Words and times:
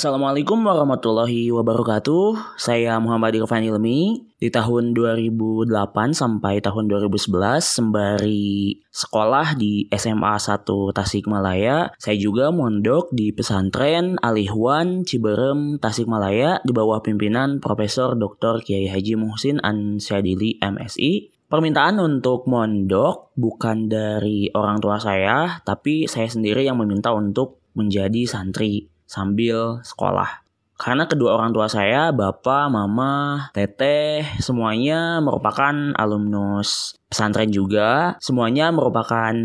Assalamualaikum 0.00 0.64
warahmatullahi 0.64 1.52
wabarakatuh. 1.52 2.56
Saya 2.56 2.96
Muhammad 3.04 3.36
Irfan 3.36 3.68
Ilmi. 3.68 4.32
Di 4.40 4.48
tahun 4.48 4.96
2008 4.96 5.68
sampai 6.16 6.64
tahun 6.64 6.88
2011 6.88 7.28
sembari 7.60 8.80
sekolah 8.88 9.60
di 9.60 9.92
SMA 9.92 10.40
1 10.40 10.96
Tasikmalaya, 10.96 11.92
saya 12.00 12.16
juga 12.16 12.48
mondok 12.48 13.12
di 13.12 13.28
pesantren 13.36 14.16
Alihwan 14.24 15.04
Ciberem 15.04 15.76
Tasikmalaya 15.76 16.64
di 16.64 16.72
bawah 16.72 17.04
pimpinan 17.04 17.60
Profesor 17.60 18.16
Dr. 18.16 18.64
Kiai 18.64 18.88
Haji 18.88 19.20
Muhsin 19.20 19.60
Ansyadili 19.60 20.56
MSI. 20.64 21.28
Permintaan 21.44 22.00
untuk 22.00 22.48
mondok 22.48 23.36
bukan 23.36 23.92
dari 23.92 24.48
orang 24.56 24.80
tua 24.80 24.96
saya, 24.96 25.60
tapi 25.60 26.08
saya 26.08 26.24
sendiri 26.24 26.64
yang 26.64 26.80
meminta 26.80 27.12
untuk 27.12 27.60
menjadi 27.76 28.24
santri 28.24 28.88
sambil 29.10 29.82
sekolah. 29.82 30.46
Karena 30.80 31.04
kedua 31.04 31.36
orang 31.36 31.52
tua 31.52 31.68
saya, 31.68 32.08
bapak, 32.08 32.72
mama, 32.72 33.52
teteh, 33.52 34.24
semuanya 34.40 35.20
merupakan 35.20 35.92
alumnus 35.92 36.96
pesantren 37.12 37.52
juga. 37.52 38.16
Semuanya 38.16 38.72
merupakan 38.72 39.36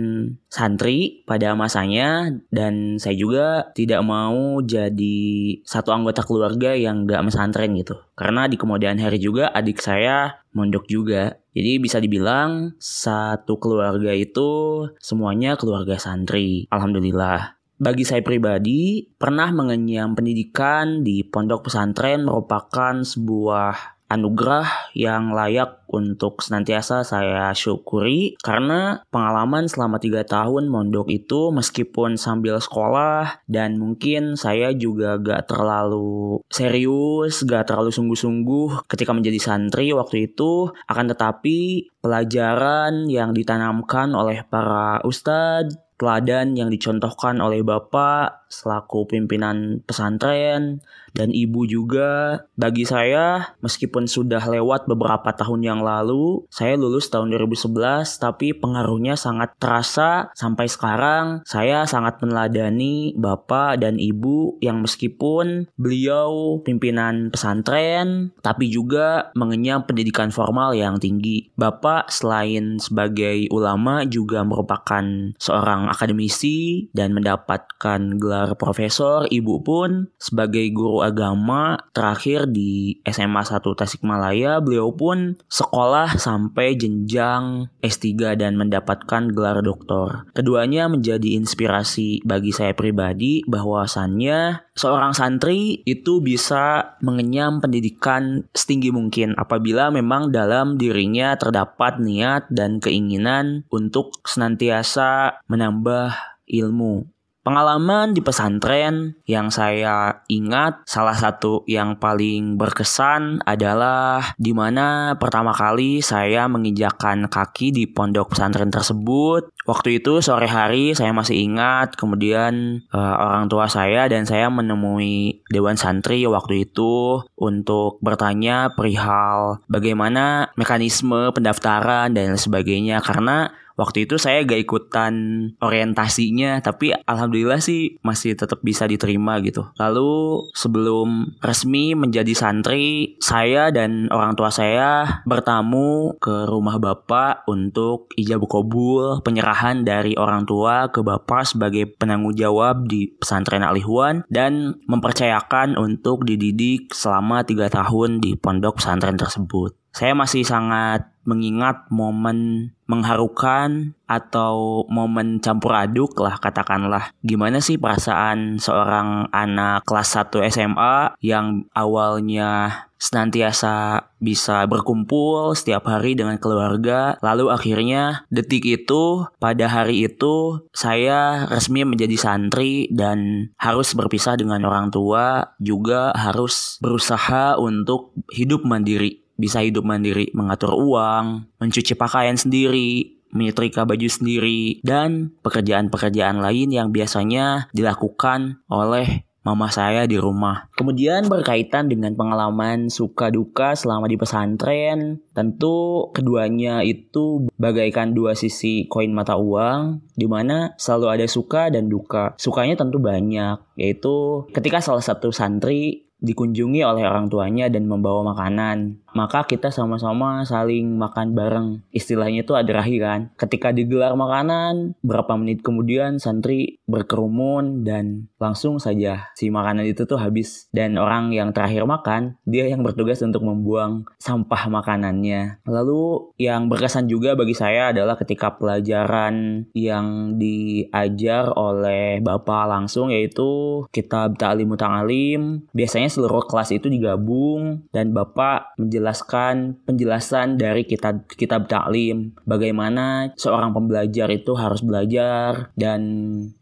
santri 0.48 1.28
pada 1.28 1.52
masanya 1.60 2.32
dan 2.56 2.96
saya 3.04 3.20
juga 3.20 3.68
tidak 3.76 4.00
mau 4.08 4.64
jadi 4.64 5.20
satu 5.68 5.92
anggota 5.92 6.24
keluarga 6.24 6.72
yang 6.72 7.04
gak 7.04 7.28
mesantren 7.28 7.76
gitu. 7.76 8.00
Karena 8.16 8.48
di 8.48 8.56
kemudian 8.56 8.96
hari 8.96 9.20
juga 9.20 9.52
adik 9.52 9.84
saya 9.84 10.40
mondok 10.56 10.88
juga. 10.88 11.36
Jadi 11.52 11.84
bisa 11.84 12.00
dibilang 12.00 12.80
satu 12.80 13.60
keluarga 13.60 14.16
itu 14.16 14.88
semuanya 15.04 15.60
keluarga 15.60 16.00
santri. 16.00 16.64
Alhamdulillah. 16.72 17.55
Bagi 17.76 18.08
saya 18.08 18.24
pribadi, 18.24 19.04
pernah 19.04 19.52
mengenyam 19.52 20.16
pendidikan 20.16 21.04
di 21.04 21.28
pondok 21.28 21.68
pesantren 21.68 22.24
merupakan 22.24 23.04
sebuah 23.04 23.96
anugerah 24.06 24.94
yang 24.94 25.34
layak 25.34 25.82
untuk 25.90 26.40
senantiasa 26.40 27.02
saya 27.02 27.50
syukuri 27.58 28.38
karena 28.40 29.02
pengalaman 29.10 29.66
selama 29.66 29.98
tiga 29.98 30.22
tahun 30.22 30.70
mondok 30.70 31.10
itu 31.10 31.50
meskipun 31.50 32.16
sambil 32.16 32.62
sekolah 32.62 33.42
dan 33.50 33.82
mungkin 33.82 34.38
saya 34.38 34.72
juga 34.78 35.18
gak 35.18 35.50
terlalu 35.50 36.40
serius, 36.54 37.42
gak 37.44 37.74
terlalu 37.74 37.90
sungguh-sungguh 37.90 38.86
ketika 38.86 39.12
menjadi 39.12 39.40
santri 39.42 39.90
waktu 39.92 40.30
itu 40.32 40.70
akan 40.86 41.12
tetapi 41.12 41.90
pelajaran 42.06 43.10
yang 43.10 43.34
ditanamkan 43.34 44.14
oleh 44.14 44.46
para 44.46 45.02
ustadz 45.02 45.85
teladan 45.96 46.60
yang 46.60 46.68
dicontohkan 46.68 47.40
oleh 47.40 47.64
Bapak 47.64 48.52
selaku 48.52 49.08
pimpinan 49.08 49.80
pesantren 49.88 50.84
dan 51.16 51.32
Ibu 51.32 51.66
juga. 51.66 52.44
Bagi 52.60 52.84
saya, 52.84 53.56
meskipun 53.64 54.06
sudah 54.06 54.44
lewat 54.44 54.86
beberapa 54.86 55.32
tahun 55.32 55.64
yang 55.64 55.80
lalu, 55.82 56.44
saya 56.52 56.76
lulus 56.76 57.08
tahun 57.08 57.32
2011, 57.32 58.20
tapi 58.20 58.52
pengaruhnya 58.52 59.16
sangat 59.16 59.56
terasa 59.58 60.30
sampai 60.36 60.68
sekarang. 60.68 61.42
Saya 61.48 61.88
sangat 61.88 62.20
meneladani 62.20 63.16
Bapak 63.16 63.80
dan 63.80 63.96
Ibu 63.96 64.60
yang 64.60 64.84
meskipun 64.84 65.72
beliau 65.80 66.60
pimpinan 66.62 67.32
pesantren, 67.32 68.36
tapi 68.44 68.68
juga 68.68 69.32
mengenyam 69.40 69.88
pendidikan 69.88 70.30
formal 70.30 70.76
yang 70.76 71.00
tinggi. 71.00 71.50
Bapak 71.56 72.12
selain 72.12 72.78
sebagai 72.78 73.48
ulama 73.50 74.04
juga 74.04 74.44
merupakan 74.44 75.04
seorang 75.40 75.88
akademisi 75.88 76.88
dan 76.92 77.16
mendapatkan 77.16 78.20
gelar 78.20 78.54
profesor. 78.60 79.30
Ibu 79.32 79.64
pun 79.64 80.12
sebagai 80.20 80.68
guru 80.76 81.05
agama 81.06 81.78
terakhir 81.94 82.50
di 82.50 82.98
SMA 83.06 83.46
1 83.46 83.62
Tasikmalaya. 83.62 84.58
Beliau 84.60 84.90
pun 84.92 85.38
sekolah 85.46 86.18
sampai 86.18 86.74
jenjang 86.74 87.70
S3 87.80 88.36
dan 88.36 88.58
mendapatkan 88.58 89.30
gelar 89.30 89.62
doktor. 89.62 90.26
Keduanya 90.34 90.90
menjadi 90.90 91.38
inspirasi 91.38 92.26
bagi 92.26 92.50
saya 92.50 92.74
pribadi 92.74 93.46
bahwasannya 93.46 94.66
seorang 94.74 95.14
santri 95.14 95.86
itu 95.86 96.20
bisa 96.20 96.98
mengenyam 97.00 97.64
pendidikan 97.64 98.50
setinggi 98.52 98.92
mungkin 98.92 99.38
apabila 99.38 99.94
memang 99.94 100.34
dalam 100.34 100.76
dirinya 100.76 101.38
terdapat 101.40 102.02
niat 102.02 102.50
dan 102.52 102.82
keinginan 102.82 103.64
untuk 103.70 104.12
senantiasa 104.26 105.40
menambah 105.48 106.36
ilmu. 106.46 107.15
Pengalaman 107.46 108.18
di 108.18 108.26
pesantren 108.26 109.22
yang 109.30 109.54
saya 109.54 110.26
ingat 110.26 110.82
salah 110.90 111.14
satu 111.14 111.62
yang 111.70 112.02
paling 112.02 112.58
berkesan 112.58 113.46
adalah 113.46 114.34
di 114.42 114.50
mana 114.50 115.14
pertama 115.22 115.54
kali 115.54 116.02
saya 116.02 116.50
menginjakan 116.50 117.30
kaki 117.30 117.70
di 117.70 117.86
pondok 117.86 118.34
pesantren 118.34 118.74
tersebut. 118.74 119.54
Waktu 119.62 120.02
itu 120.02 120.26
sore 120.26 120.50
hari 120.50 120.98
saya 120.98 121.14
masih 121.14 121.38
ingat 121.38 121.94
kemudian 121.94 122.82
uh, 122.90 123.14
orang 123.22 123.46
tua 123.46 123.70
saya 123.70 124.10
dan 124.10 124.26
saya 124.26 124.50
menemui 124.50 125.46
dewan 125.54 125.78
santri 125.78 126.26
waktu 126.26 126.66
itu 126.66 127.22
untuk 127.38 128.02
bertanya 128.02 128.74
perihal 128.74 129.62
bagaimana 129.70 130.50
mekanisme 130.58 131.30
pendaftaran 131.30 132.10
dan 132.10 132.42
sebagainya 132.42 133.06
karena 133.06 133.54
waktu 133.76 134.08
itu 134.08 134.16
saya 134.16 134.44
gak 134.48 134.66
ikutan 134.66 135.14
orientasinya 135.60 136.60
tapi 136.64 136.96
alhamdulillah 136.96 137.60
sih 137.60 138.00
masih 138.02 138.36
tetap 138.36 138.64
bisa 138.64 138.88
diterima 138.88 139.40
gitu. 139.44 139.68
Lalu 139.80 140.44
sebelum 140.56 141.38
resmi 141.44 141.94
menjadi 141.94 142.32
santri 142.36 143.16
saya 143.20 143.70
dan 143.72 144.08
orang 144.12 144.36
tua 144.36 144.50
saya 144.52 145.22
bertamu 145.28 146.16
ke 146.20 146.48
rumah 146.48 146.80
bapak 146.80 147.48
untuk 147.48 148.12
ijab 148.16 148.44
kabul 148.48 149.20
penyerahan 149.22 149.84
dari 149.84 150.16
orang 150.16 150.48
tua 150.48 150.90
ke 150.90 151.04
bapak 151.04 151.48
sebagai 151.48 151.88
penanggung 151.96 152.36
jawab 152.36 152.88
di 152.88 153.12
pesantren 153.16 153.64
Alihwan 153.64 154.24
dan 154.32 154.80
mempercayakan 154.88 155.76
untuk 155.76 156.24
dididik 156.24 156.92
selama 156.96 157.44
tiga 157.44 157.68
tahun 157.68 158.24
di 158.24 158.40
pondok 158.40 158.80
pesantren 158.80 159.20
tersebut. 159.20 159.76
Saya 159.96 160.12
masih 160.12 160.44
sangat 160.44 161.08
mengingat 161.24 161.88
momen 161.88 162.72
mengharukan 162.86 163.98
atau 164.06 164.86
momen 164.88 165.42
campur 165.42 165.74
aduk 165.74 166.14
lah 166.22 166.38
katakanlah. 166.38 167.10
Gimana 167.26 167.58
sih 167.58 167.82
perasaan 167.82 168.62
seorang 168.62 169.30
anak 169.34 169.86
kelas 169.86 170.14
1 170.14 170.46
SMA 170.54 171.18
yang 171.26 171.66
awalnya 171.74 172.86
senantiasa 172.96 174.08
bisa 174.24 174.64
berkumpul 174.66 175.54
setiap 175.54 175.86
hari 175.90 176.16
dengan 176.16 176.40
keluarga. 176.40 177.20
Lalu 177.20 177.52
akhirnya 177.52 178.24
detik 178.32 178.66
itu 178.66 179.26
pada 179.42 179.68
hari 179.68 180.08
itu 180.08 180.64
saya 180.72 181.50
resmi 181.50 181.84
menjadi 181.84 182.16
santri 182.16 182.88
dan 182.94 183.50
harus 183.60 183.94
berpisah 183.94 184.40
dengan 184.40 184.64
orang 184.66 184.90
tua 184.94 185.58
juga 185.60 186.16
harus 186.16 186.80
berusaha 186.80 187.60
untuk 187.60 188.16
hidup 188.32 188.64
mandiri 188.64 189.25
bisa 189.36 189.62
hidup 189.64 189.84
mandiri, 189.84 190.32
mengatur 190.36 190.76
uang, 190.76 191.52
mencuci 191.60 191.94
pakaian 191.96 192.36
sendiri, 192.36 193.20
menyetrika 193.36 193.84
baju 193.84 194.08
sendiri, 194.08 194.80
dan 194.82 195.36
pekerjaan-pekerjaan 195.44 196.40
lain 196.40 196.72
yang 196.72 196.96
biasanya 196.96 197.68
dilakukan 197.76 198.64
oleh 198.72 199.28
mama 199.46 199.70
saya 199.70 200.10
di 200.10 200.18
rumah. 200.18 200.74
Kemudian 200.74 201.30
berkaitan 201.30 201.86
dengan 201.86 202.18
pengalaman 202.18 202.90
suka 202.90 203.30
duka 203.30 203.78
selama 203.78 204.10
di 204.10 204.18
pesantren, 204.18 205.22
tentu 205.38 206.10
keduanya 206.18 206.82
itu 206.82 207.46
bagaikan 207.62 208.18
dua 208.18 208.34
sisi 208.34 208.90
koin 208.90 209.14
mata 209.14 209.38
uang, 209.38 210.02
di 210.18 210.26
mana 210.26 210.74
selalu 210.82 211.22
ada 211.22 211.28
suka 211.30 211.70
dan 211.70 211.86
duka. 211.86 212.34
Sukanya 212.42 212.74
tentu 212.74 212.98
banyak, 212.98 213.62
yaitu 213.78 214.50
ketika 214.50 214.82
salah 214.82 215.06
satu 215.06 215.30
santri 215.30 216.05
dikunjungi 216.24 216.82
oleh 216.84 217.04
orang 217.08 217.28
tuanya 217.28 217.68
dan 217.68 217.90
membawa 217.90 218.36
makanan 218.36 219.06
maka 219.16 219.48
kita 219.48 219.72
sama-sama 219.72 220.44
saling 220.44 221.00
makan 221.00 221.32
bareng. 221.32 221.80
Istilahnya 221.96 222.44
itu 222.44 222.52
adrahi 222.52 223.00
kan. 223.00 223.32
Ketika 223.40 223.72
digelar 223.72 224.12
makanan, 224.20 225.00
berapa 225.00 225.40
menit 225.40 225.64
kemudian 225.64 226.20
santri 226.20 226.84
berkerumun 226.86 227.88
dan 227.88 228.28
langsung 228.36 228.78
saja 228.78 229.32
si 229.40 229.48
makanan 229.48 229.88
itu 229.88 230.04
tuh 230.04 230.20
habis. 230.20 230.68
Dan 230.76 231.00
orang 231.00 231.32
yang 231.32 231.56
terakhir 231.56 231.88
makan, 231.88 232.36
dia 232.44 232.68
yang 232.68 232.84
bertugas 232.84 233.24
untuk 233.24 233.48
membuang 233.48 234.04
sampah 234.20 234.68
makanannya. 234.68 235.64
Lalu 235.64 236.36
yang 236.36 236.68
berkesan 236.68 237.08
juga 237.08 237.40
bagi 237.40 237.56
saya 237.56 237.96
adalah 237.96 238.20
ketika 238.20 238.60
pelajaran 238.60 239.64
yang 239.72 240.36
diajar 240.36 241.56
oleh 241.56 242.20
bapak 242.20 242.68
langsung 242.68 243.16
yaitu 243.16 243.82
kitab 243.96 244.36
ta'lim 244.36 244.76
ta'alim. 244.76 245.64
Biasanya 245.72 246.05
Seluruh 246.08 246.46
kelas 246.46 246.72
itu 246.72 246.88
digabung 246.88 247.90
dan 247.90 248.14
Bapak 248.14 248.78
menjelaskan 248.78 249.82
penjelasan 249.84 250.56
dari 250.56 250.86
kitab 250.86 251.28
kitab 251.34 251.68
taklim, 251.68 252.38
bagaimana 252.48 253.34
seorang 253.36 253.74
pembelajar 253.74 254.30
itu 254.32 254.54
harus 254.56 254.86
belajar 254.86 255.74
dan 255.74 256.02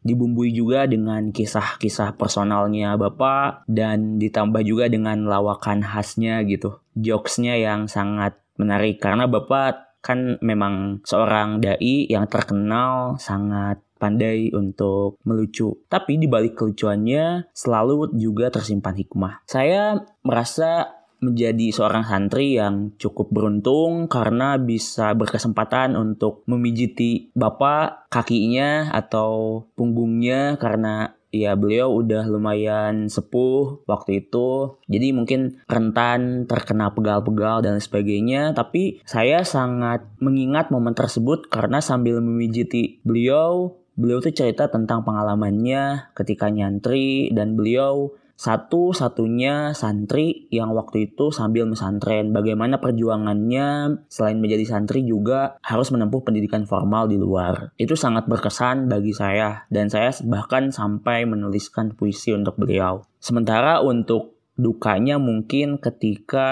dibumbui 0.02 0.56
juga 0.56 0.88
dengan 0.88 1.30
kisah-kisah 1.36 2.16
personalnya 2.16 2.96
Bapak 2.96 3.68
dan 3.68 4.18
ditambah 4.18 4.64
juga 4.64 4.88
dengan 4.88 5.28
lawakan 5.28 5.84
khasnya 5.84 6.42
gitu. 6.48 6.80
Jokesnya 6.96 7.60
yang 7.60 7.92
sangat 7.92 8.40
menarik 8.56 9.02
karena 9.02 9.28
Bapak 9.28 9.94
kan 10.04 10.36
memang 10.44 11.00
seorang 11.08 11.64
dai 11.64 12.08
yang 12.12 12.28
terkenal 12.28 13.16
sangat 13.20 13.80
pandai 14.04 14.52
untuk 14.52 15.24
melucu. 15.24 15.88
Tapi 15.88 16.20
di 16.20 16.28
balik 16.28 16.60
kelucuannya 16.60 17.48
selalu 17.56 18.12
juga 18.20 18.52
tersimpan 18.52 19.00
hikmah. 19.00 19.48
Saya 19.48 20.04
merasa 20.28 21.00
menjadi 21.24 21.72
seorang 21.72 22.04
santri 22.04 22.60
yang 22.60 22.92
cukup 23.00 23.32
beruntung 23.32 24.12
karena 24.12 24.60
bisa 24.60 25.16
berkesempatan 25.16 25.96
untuk 25.96 26.44
memijiti 26.52 27.32
bapak 27.32 28.12
kakinya 28.12 28.92
atau 28.92 29.64
punggungnya 29.80 30.60
karena 30.60 31.16
ya 31.34 31.58
beliau 31.58 31.90
udah 31.98 32.30
lumayan 32.30 33.10
sepuh 33.10 33.82
waktu 33.90 34.22
itu 34.22 34.78
jadi 34.86 35.18
mungkin 35.18 35.66
rentan 35.66 36.46
terkena 36.46 36.94
pegal-pegal 36.94 37.66
dan 37.66 37.82
sebagainya 37.82 38.54
tapi 38.54 39.02
saya 39.02 39.42
sangat 39.42 40.06
mengingat 40.22 40.70
momen 40.70 40.94
tersebut 40.94 41.50
karena 41.50 41.82
sambil 41.82 42.22
memijiti 42.22 43.02
beliau 43.02 43.82
Beliau 43.94 44.20
tuh 44.20 44.34
cerita 44.34 44.70
tentang 44.70 45.06
pengalamannya 45.06 46.14
ketika 46.18 46.50
nyantri 46.50 47.30
dan 47.30 47.54
beliau 47.54 48.14
satu-satunya 48.34 49.78
santri 49.78 50.50
yang 50.50 50.74
waktu 50.74 51.14
itu 51.14 51.30
sambil 51.30 51.70
mesantren. 51.70 52.34
Bagaimana 52.34 52.82
perjuangannya 52.82 54.02
selain 54.10 54.42
menjadi 54.42 54.66
santri 54.76 55.06
juga 55.06 55.62
harus 55.62 55.94
menempuh 55.94 56.26
pendidikan 56.26 56.66
formal 56.66 57.08
di 57.08 57.22
luar. 57.22 57.72
Itu 57.78 57.94
sangat 57.94 58.26
berkesan 58.26 58.90
bagi 58.90 59.14
saya 59.14 59.70
dan 59.70 59.88
saya 59.88 60.12
bahkan 60.26 60.74
sampai 60.74 61.30
menuliskan 61.30 61.94
puisi 61.94 62.34
untuk 62.34 62.58
beliau. 62.58 63.06
Sementara 63.22 63.80
untuk 63.80 64.34
dukanya 64.54 65.18
mungkin 65.18 65.82
ketika 65.82 66.50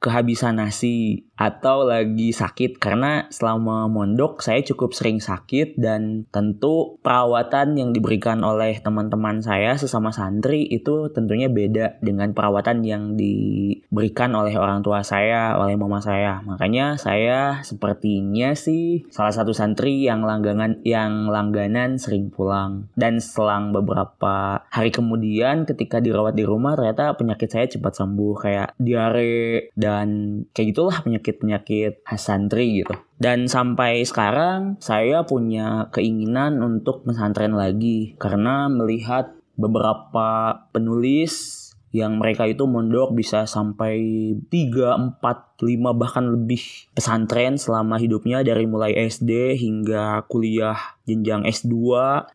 kehabisan 0.00 0.56
nasi 0.56 1.25
atau 1.36 1.84
lagi 1.84 2.32
sakit. 2.32 2.80
Karena 2.80 3.28
selama 3.28 3.86
mondok 3.86 4.40
saya 4.40 4.64
cukup 4.64 4.96
sering 4.96 5.20
sakit 5.20 5.76
dan 5.76 6.24
tentu 6.32 6.96
perawatan 7.04 7.76
yang 7.76 7.90
diberikan 7.92 8.40
oleh 8.42 8.80
teman-teman 8.80 9.44
saya 9.44 9.76
sesama 9.76 10.10
santri 10.10 10.64
itu 10.66 11.12
tentunya 11.12 11.52
beda 11.52 12.00
dengan 12.00 12.32
perawatan 12.32 12.82
yang 12.82 13.14
diberikan 13.14 14.32
oleh 14.32 14.56
orang 14.56 14.80
tua 14.80 15.04
saya, 15.04 15.54
oleh 15.60 15.76
mama 15.76 16.00
saya. 16.00 16.40
Makanya 16.42 16.96
saya 16.96 17.60
sepertinya 17.62 18.56
sih 18.56 19.04
salah 19.12 19.32
satu 19.32 19.52
santri 19.52 20.02
yang 20.08 20.24
langganan 20.24 20.80
yang 20.82 21.28
langganan 21.28 22.00
sering 22.00 22.32
pulang. 22.32 22.88
Dan 22.96 23.20
selang 23.20 23.76
beberapa 23.76 24.64
hari 24.72 24.88
kemudian 24.88 25.68
ketika 25.68 26.00
dirawat 26.00 26.32
di 26.32 26.48
rumah 26.48 26.74
ternyata 26.74 27.12
penyakit 27.14 27.48
saya 27.52 27.66
cepat 27.68 27.92
sembuh. 27.92 28.34
Kayak 28.36 28.68
diare 28.78 29.70
dan 29.74 30.40
kayak 30.54 30.68
gitulah 30.72 30.98
penyakit 31.02 31.25
penyakit-penyakit 31.34 32.06
santri 32.14 32.84
gitu. 32.84 32.94
Dan 33.18 33.50
sampai 33.50 34.04
sekarang 34.06 34.78
saya 34.78 35.26
punya 35.26 35.90
keinginan 35.90 36.62
untuk 36.62 37.02
pesantren 37.02 37.56
lagi. 37.56 38.14
Karena 38.20 38.70
melihat 38.70 39.34
beberapa 39.56 40.60
penulis 40.70 41.64
yang 41.96 42.20
mereka 42.20 42.44
itu 42.44 42.68
mondok 42.68 43.16
bisa 43.16 43.48
sampai 43.48 43.96
3, 44.52 45.16
4, 45.16 45.64
5 45.64 45.96
bahkan 45.96 46.28
lebih 46.28 46.60
pesantren 46.92 47.56
selama 47.56 47.96
hidupnya 47.96 48.44
dari 48.44 48.68
mulai 48.68 48.92
SD 49.08 49.56
hingga 49.56 50.28
kuliah 50.28 50.76
jenjang 51.08 51.48
S2 51.48 51.72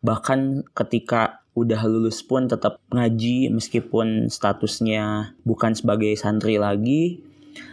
bahkan 0.02 0.66
ketika 0.74 1.46
udah 1.52 1.84
lulus 1.84 2.24
pun 2.24 2.48
tetap 2.48 2.80
ngaji 2.90 3.52
meskipun 3.52 4.32
statusnya 4.32 5.36
bukan 5.44 5.76
sebagai 5.76 6.16
santri 6.16 6.56
lagi 6.56 7.20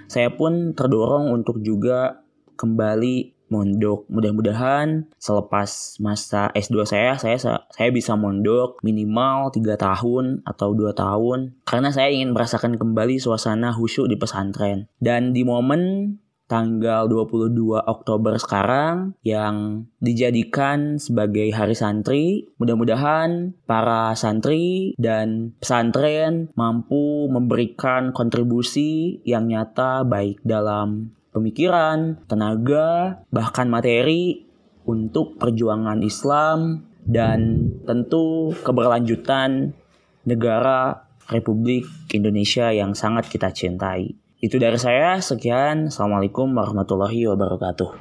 saya 0.09 0.33
pun 0.33 0.73
terdorong 0.73 1.29
untuk 1.29 1.61
juga 1.61 2.25
kembali 2.57 3.39
mondok. 3.49 4.05
Mudah-mudahan 4.09 5.09
selepas 5.17 5.97
masa 6.01 6.53
S2 6.53 6.85
saya, 6.85 7.17
saya 7.17 7.37
saya 7.69 7.89
bisa 7.89 8.13
mondok 8.13 8.81
minimal 8.85 9.49
3 9.53 9.75
tahun 9.75 10.25
atau 10.45 10.73
2 10.77 10.93
tahun 10.93 11.57
karena 11.65 11.89
saya 11.89 12.13
ingin 12.13 12.33
merasakan 12.33 12.77
kembali 12.77 13.17
suasana 13.17 13.73
khusyuk 13.73 14.07
di 14.07 14.15
pesantren. 14.15 14.87
Dan 15.01 15.33
di 15.33 15.41
momen 15.41 16.15
tanggal 16.49 17.05
22 17.05 17.77
Oktober 17.77 18.35
sekarang 18.41 19.13
yang 19.21 19.85
dijadikan 20.01 20.97
sebagai 20.97 21.53
hari 21.53 21.77
santri. 21.77 22.49
Mudah-mudahan 22.57 23.53
para 23.69 24.17
santri 24.17 24.97
dan 24.97 25.53
pesantren 25.61 26.49
mampu 26.57 27.29
memberikan 27.29 28.09
kontribusi 28.09 29.21
yang 29.23 29.45
nyata 29.45 30.01
baik 30.03 30.41
dalam 30.41 31.13
pemikiran, 31.29 32.17
tenaga, 32.25 33.21
bahkan 33.29 33.69
materi 33.69 34.49
untuk 34.89 35.37
perjuangan 35.37 36.01
Islam 36.01 36.89
dan 37.05 37.69
tentu 37.85 38.57
keberlanjutan 38.65 39.77
negara 40.25 41.05
Republik 41.29 41.85
Indonesia 42.09 42.73
yang 42.73 42.97
sangat 42.97 43.29
kita 43.29 43.53
cintai. 43.53 44.17
Itu 44.39 44.55
dari 44.55 44.79
saya, 44.79 45.19
sekian. 45.19 45.91
Assalamualaikum 45.91 46.47
warahmatullahi 46.55 47.27
wabarakatuh. 47.27 47.91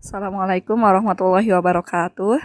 Assalamualaikum 0.00 0.80
warahmatullahi 0.80 1.52
wabarakatuh. 1.52 2.40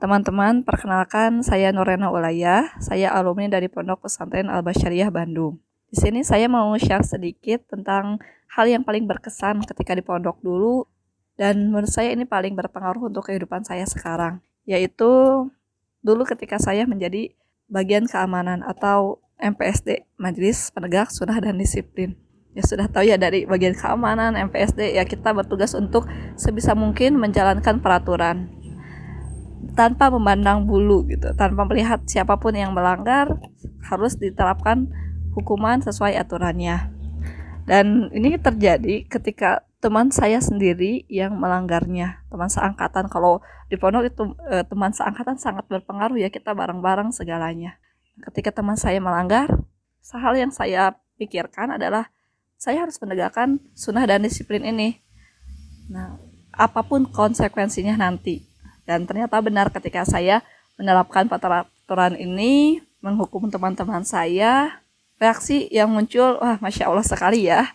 Teman-teman, 0.00 0.64
perkenalkan 0.64 1.44
saya 1.44 1.68
Norena 1.68 2.08
Ulaya. 2.08 2.72
Saya 2.80 3.12
alumni 3.12 3.44
dari 3.52 3.68
Pondok 3.68 4.08
Pesantren 4.08 4.48
Al 4.48 4.64
Basyariah 4.64 5.12
Bandung. 5.12 5.60
Di 5.92 6.00
sini 6.00 6.24
saya 6.24 6.48
mau 6.48 6.72
share 6.80 7.04
sedikit 7.04 7.68
tentang 7.68 8.16
hal 8.56 8.72
yang 8.72 8.80
paling 8.80 9.04
berkesan 9.04 9.68
ketika 9.68 9.92
di 9.92 10.00
pondok 10.00 10.40
dulu 10.40 10.88
dan 11.36 11.68
menurut 11.68 11.92
saya 11.92 12.16
ini 12.16 12.24
paling 12.24 12.56
berpengaruh 12.56 13.12
untuk 13.12 13.28
kehidupan 13.28 13.68
saya 13.68 13.84
sekarang, 13.84 14.40
yaitu 14.64 15.04
dulu 16.00 16.24
ketika 16.24 16.56
saya 16.56 16.88
menjadi 16.88 17.36
bagian 17.68 18.08
keamanan 18.08 18.64
atau 18.64 19.20
MPSD, 19.42 20.06
Majelis 20.14 20.70
Penegak 20.70 21.10
Sunnah 21.10 21.42
dan 21.42 21.58
Disiplin. 21.58 22.14
Ya 22.54 22.62
sudah 22.62 22.86
tahu 22.86 23.08
ya 23.08 23.18
dari 23.18 23.42
bagian 23.48 23.74
keamanan 23.74 24.38
MPSD 24.38 24.94
ya 24.94 25.02
kita 25.02 25.34
bertugas 25.34 25.74
untuk 25.74 26.06
sebisa 26.38 26.76
mungkin 26.78 27.18
menjalankan 27.18 27.80
peraturan 27.80 28.52
tanpa 29.72 30.12
memandang 30.12 30.68
bulu 30.68 31.08
gitu, 31.08 31.32
tanpa 31.32 31.64
melihat 31.64 32.04
siapa 32.04 32.36
pun 32.36 32.52
yang 32.52 32.76
melanggar 32.76 33.40
harus 33.88 34.20
diterapkan 34.20 34.86
hukuman 35.32 35.80
sesuai 35.80 36.12
aturannya. 36.20 36.92
Dan 37.64 38.12
ini 38.12 38.36
terjadi 38.36 39.08
ketika 39.08 39.64
teman 39.80 40.12
saya 40.12 40.38
sendiri 40.44 41.08
yang 41.08 41.40
melanggarnya, 41.40 42.20
teman 42.28 42.52
seangkatan. 42.52 43.08
Kalau 43.08 43.40
di 43.72 43.80
pondok 43.80 44.12
itu 44.12 44.36
eh, 44.52 44.62
teman 44.68 44.92
seangkatan 44.92 45.40
sangat 45.40 45.64
berpengaruh 45.72 46.20
ya 46.20 46.28
kita 46.28 46.52
bareng-bareng 46.52 47.16
segalanya 47.16 47.80
ketika 48.20 48.52
teman 48.52 48.76
saya 48.76 49.00
melanggar, 49.00 49.48
hal 50.12 50.34
yang 50.36 50.52
saya 50.52 50.92
pikirkan 51.16 51.78
adalah 51.80 52.12
saya 52.60 52.84
harus 52.86 53.00
menegakkan 53.00 53.58
sunnah 53.74 54.04
dan 54.06 54.22
disiplin 54.22 54.62
ini. 54.62 55.02
Nah, 55.90 56.14
apa 56.54 56.84
pun 56.84 57.08
konsekuensinya 57.08 57.98
nanti. 57.98 58.44
Dan 58.86 59.08
ternyata 59.08 59.40
benar 59.42 59.72
ketika 59.72 60.06
saya 60.06 60.44
menerapkan 60.78 61.26
peraturan 61.26 62.14
ini, 62.14 62.82
menghukum 63.02 63.50
teman-teman 63.50 64.06
saya, 64.06 64.78
reaksi 65.18 65.66
yang 65.74 65.90
muncul, 65.90 66.38
wah 66.38 66.58
Masya 66.62 66.86
Allah 66.86 67.06
sekali 67.06 67.50
ya. 67.50 67.66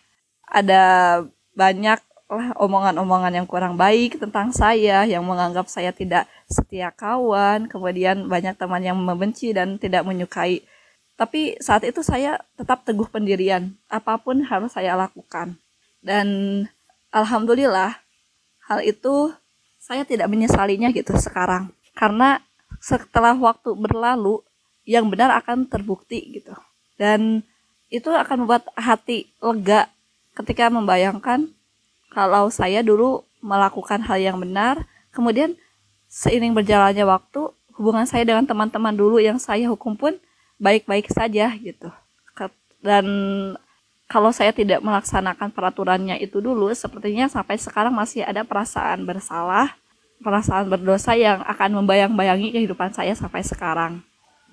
Ada 0.48 0.84
banyak 1.51 2.00
lah 2.27 2.51
omongan-omongan 2.60 3.39
yang 3.39 3.48
kurang 3.48 3.79
baik 3.79 4.19
tentang 4.19 4.51
saya 4.51 5.07
yang 5.07 5.24
menganggap 5.24 5.72
saya 5.72 5.96
tidak 5.96 6.27
setia 6.51 6.91
kawan 6.91 7.72
kemudian 7.72 8.27
banyak 8.27 8.51
teman 8.60 8.84
yang 8.84 9.00
membenci 9.00 9.55
dan 9.55 9.79
tidak 9.79 10.03
menyukai. 10.03 10.67
Tapi 11.15 11.55
saat 11.63 11.88
itu 11.88 12.03
saya 12.03 12.38
tetap 12.60 12.84
teguh 12.84 13.07
pendirian 13.07 13.74
apa 13.88 14.19
pun 14.19 14.43
harus 14.43 14.75
saya 14.75 14.93
lakukan. 15.00 15.55
Dan 16.03 16.27
alhamdulillah 17.10 17.96
hal 18.69 18.79
itu 18.84 19.31
saya 19.79 20.03
tidak 20.03 20.27
menyesalinya 20.27 20.91
gitu 20.91 21.15
sekarang. 21.15 21.72
Karena 21.96 22.43
setelah 22.84 23.34
waktu 23.34 23.74
berlalu 23.74 24.43
yang 24.84 25.07
benar 25.10 25.31
akan 25.41 25.65
terbukti 25.65 26.38
gitu. 26.43 26.53
Dan 27.00 27.41
itu 27.88 28.12
akan 28.12 28.43
membuat 28.43 28.67
hati 28.75 29.31
lega 29.39 29.88
ketika 30.38 30.69
membayangkan 30.69 31.57
kalau 32.12 32.50
saya 32.52 32.82
dulu 32.82 33.24
melakukan 33.44 34.02
hal 34.04 34.18
yang 34.18 34.38
benar, 34.42 34.84
kemudian 35.14 35.54
seiring 36.08 36.56
berjalannya 36.56 37.06
waktu, 37.06 37.52
hubungan 37.78 38.08
saya 38.10 38.26
dengan 38.26 38.48
teman-teman 38.48 38.96
dulu 38.96 39.22
yang 39.22 39.38
saya 39.38 39.70
hukum 39.70 39.94
pun 39.94 40.18
baik-baik 40.58 41.12
saja 41.14 41.54
gitu. 41.58 41.94
Dan 42.82 43.06
kalau 44.08 44.32
saya 44.32 44.56
tidak 44.56 44.80
melaksanakan 44.80 45.52
peraturannya 45.52 46.16
itu 46.24 46.40
dulu, 46.40 46.72
sepertinya 46.72 47.28
sampai 47.28 47.60
sekarang 47.60 47.92
masih 47.92 48.24
ada 48.24 48.48
perasaan 48.48 49.04
bersalah, 49.04 49.76
perasaan 50.24 50.72
berdosa 50.72 51.14
yang 51.14 51.44
akan 51.44 51.84
membayang-bayangi 51.84 52.56
kehidupan 52.56 52.96
saya 52.96 53.12
sampai 53.14 53.44
sekarang. 53.44 54.00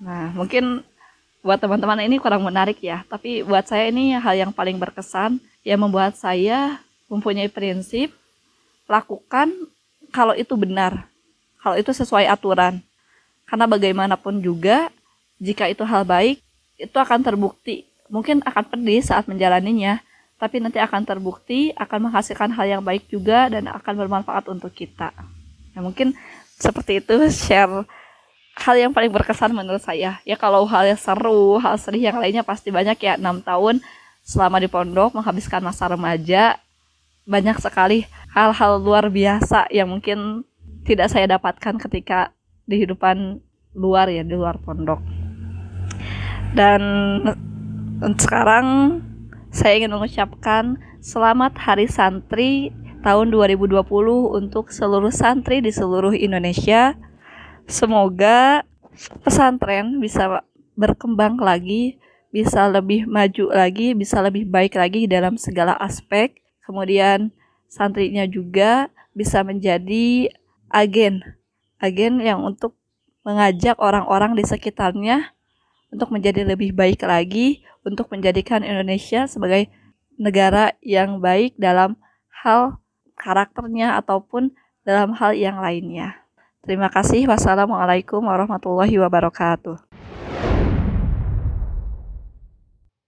Nah, 0.03 0.35
mungkin 0.35 0.83
buat 1.39 1.61
teman-teman 1.61 2.03
ini 2.03 2.19
kurang 2.19 2.43
menarik 2.43 2.81
ya, 2.83 3.07
tapi 3.07 3.45
buat 3.45 3.63
saya 3.63 3.87
ini 3.87 4.17
hal 4.17 4.35
yang 4.35 4.51
paling 4.51 4.75
berkesan 4.75 5.39
yang 5.63 5.79
membuat 5.79 6.19
saya 6.19 6.83
mempunyai 7.09 7.49
prinsip 7.51 8.13
lakukan 8.85 9.51
kalau 10.13 10.37
itu 10.37 10.53
benar, 10.55 11.09
kalau 11.59 11.75
itu 11.75 11.91
sesuai 11.91 12.29
aturan. 12.29 12.79
Karena 13.45 13.69
bagaimanapun 13.69 14.41
juga, 14.41 14.89
jika 15.37 15.69
itu 15.69 15.85
hal 15.85 16.01
baik, 16.01 16.41
itu 16.81 16.97
akan 16.97 17.21
terbukti. 17.21 17.85
Mungkin 18.09 18.41
akan 18.41 18.63
pedih 18.73 19.01
saat 19.05 19.29
menjalaninya, 19.29 20.01
tapi 20.41 20.61
nanti 20.61 20.81
akan 20.81 21.05
terbukti, 21.05 21.73
akan 21.77 22.09
menghasilkan 22.09 22.49
hal 22.53 22.65
yang 22.65 22.81
baik 22.81 23.05
juga 23.09 23.49
dan 23.49 23.69
akan 23.69 23.93
bermanfaat 24.01 24.49
untuk 24.49 24.73
kita. 24.73 25.13
Nah, 25.73 25.81
mungkin 25.83 26.17
seperti 26.55 27.03
itu 27.03 27.13
share 27.29 27.83
hal 28.55 28.75
yang 28.79 28.91
paling 28.95 29.11
berkesan 29.11 29.51
menurut 29.51 29.83
saya. 29.83 30.17
Ya 30.23 30.35
kalau 30.39 30.63
hal 30.65 30.87
yang 30.87 30.99
seru, 30.99 31.59
hal 31.59 31.75
sedih 31.75 32.09
yang 32.09 32.17
lainnya 32.17 32.41
pasti 32.41 32.71
banyak 32.71 32.95
ya. 32.97 33.19
6 33.19 33.43
tahun 33.43 33.83
selama 34.25 34.57
di 34.57 34.71
pondok 34.71 35.13
menghabiskan 35.13 35.61
masa 35.61 35.85
remaja 35.91 36.57
banyak 37.25 37.57
sekali 37.57 38.05
hal-hal 38.29 38.77
luar 38.77 39.09
biasa 39.09 39.65
yang 39.73 39.89
mungkin 39.89 40.45
tidak 40.85 41.09
saya 41.09 41.25
dapatkan 41.25 41.81
ketika 41.81 42.29
di 42.69 42.81
kehidupan 42.81 43.41
luar 43.73 44.07
ya 44.09 44.21
di 44.21 44.37
luar 44.37 44.61
pondok. 44.61 45.01
Dan 46.53 46.81
sekarang 48.21 49.01
saya 49.49 49.81
ingin 49.81 49.91
mengucapkan 49.91 50.77
selamat 51.01 51.57
hari 51.57 51.89
santri 51.89 52.69
tahun 53.01 53.33
2020 53.33 53.81
untuk 54.31 54.69
seluruh 54.69 55.11
santri 55.11 55.59
di 55.59 55.73
seluruh 55.73 56.13
Indonesia. 56.13 56.93
Semoga 57.65 58.61
pesantren 59.25 59.97
bisa 59.97 60.45
berkembang 60.77 61.41
lagi 61.41 61.97
bisa 62.29 62.67
lebih 62.67 63.07
maju 63.07 63.47
lagi 63.47 63.95
bisa 63.95 64.19
lebih 64.19 64.43
baik 64.43 64.75
lagi 64.75 65.07
dalam 65.07 65.39
segala 65.39 65.71
aspek 65.79 66.35
kemudian 66.65 67.31
santrinya 67.69 68.25
juga 68.25 68.89
bisa 69.15 69.45
menjadi 69.45 70.33
agen 70.67 71.23
agen 71.79 72.19
yang 72.19 72.41
untuk 72.41 72.75
mengajak 73.25 73.77
orang-orang 73.77 74.37
di 74.37 74.43
sekitarnya 74.45 75.33
untuk 75.93 76.11
menjadi 76.11 76.43
lebih 76.45 76.73
baik 76.73 77.05
lagi 77.05 77.63
untuk 77.85 78.09
menjadikan 78.09 78.65
Indonesia 78.65 79.29
sebagai 79.29 79.69
negara 80.17 80.73
yang 80.81 81.21
baik 81.21 81.55
dalam 81.55 81.95
hal 82.43 82.81
karakternya 83.15 83.95
ataupun 84.01 84.51
dalam 84.85 85.15
hal 85.17 85.33
yang 85.33 85.61
lainnya. 85.61 86.25
Terima 86.65 86.89
kasih. 86.89 87.29
Wassalamualaikum 87.29 88.25
warahmatullahi 88.25 88.97
wabarakatuh. 88.97 89.77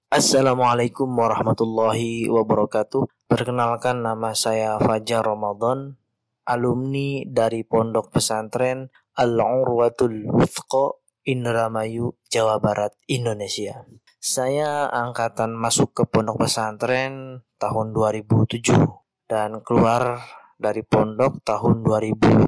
Assalamualaikum 0.07 1.09
warahmatullahi 1.09 2.31
wabarakatuh. 2.31 3.16
Perkenalkan 3.27 4.07
nama 4.07 4.31
saya 4.31 4.79
Fajar 4.79 5.19
Ramadan, 5.19 5.99
alumni 6.47 7.27
dari 7.27 7.67
Pondok 7.67 8.15
Pesantren 8.15 8.87
Al-Urwatul 9.19 10.31
Wuthqa 10.31 10.95
Indramayu, 11.27 12.15
Jawa 12.31 12.63
Barat, 12.63 12.95
Indonesia. 13.11 13.83
Saya 14.23 14.87
angkatan 14.87 15.59
masuk 15.59 15.91
ke 15.91 16.03
Pondok 16.07 16.47
Pesantren 16.47 17.43
tahun 17.59 17.91
2007 17.91 19.27
dan 19.27 19.59
keluar 19.59 20.23
dari 20.55 20.87
pondok 20.87 21.43
tahun 21.43 21.83
2012. 21.83 22.47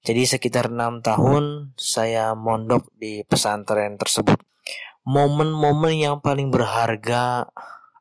Jadi 0.00 0.22
sekitar 0.24 0.72
enam 0.72 1.04
tahun 1.04 1.76
saya 1.76 2.32
mondok 2.32 2.88
di 2.96 3.28
pesantren 3.28 4.00
tersebut 4.00 4.40
momen-momen 5.06 5.94
yang 5.94 6.16
paling 6.18 6.50
berharga 6.50 7.46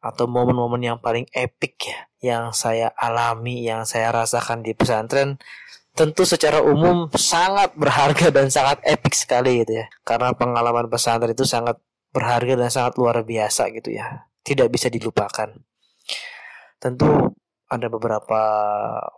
atau 0.05 0.29
momen-momen 0.29 0.93
yang 0.93 0.97
paling 1.01 1.25
epic 1.33 1.89
ya 1.89 2.05
yang 2.25 2.53
saya 2.53 2.93
alami, 2.97 3.65
yang 3.65 3.85
saya 3.85 4.09
rasakan 4.09 4.65
di 4.65 4.77
pesantren 4.77 5.37
tentu 5.95 6.27
secara 6.27 6.59
umum 6.59 7.07
sangat 7.15 7.71
berharga 7.79 8.27
dan 8.27 8.51
sangat 8.51 8.83
epic 8.83 9.15
sekali 9.15 9.63
gitu 9.63 9.79
ya. 9.79 9.85
Karena 10.03 10.35
pengalaman 10.35 10.91
pesantren 10.91 11.31
itu 11.31 11.47
sangat 11.47 11.79
berharga 12.11 12.59
dan 12.59 12.67
sangat 12.67 12.99
luar 12.99 13.23
biasa 13.23 13.71
gitu 13.71 13.95
ya. 13.95 14.27
Tidak 14.43 14.67
bisa 14.67 14.91
dilupakan. 14.91 15.55
Tentu 16.77 17.31
ada 17.71 17.87
beberapa 17.87 18.41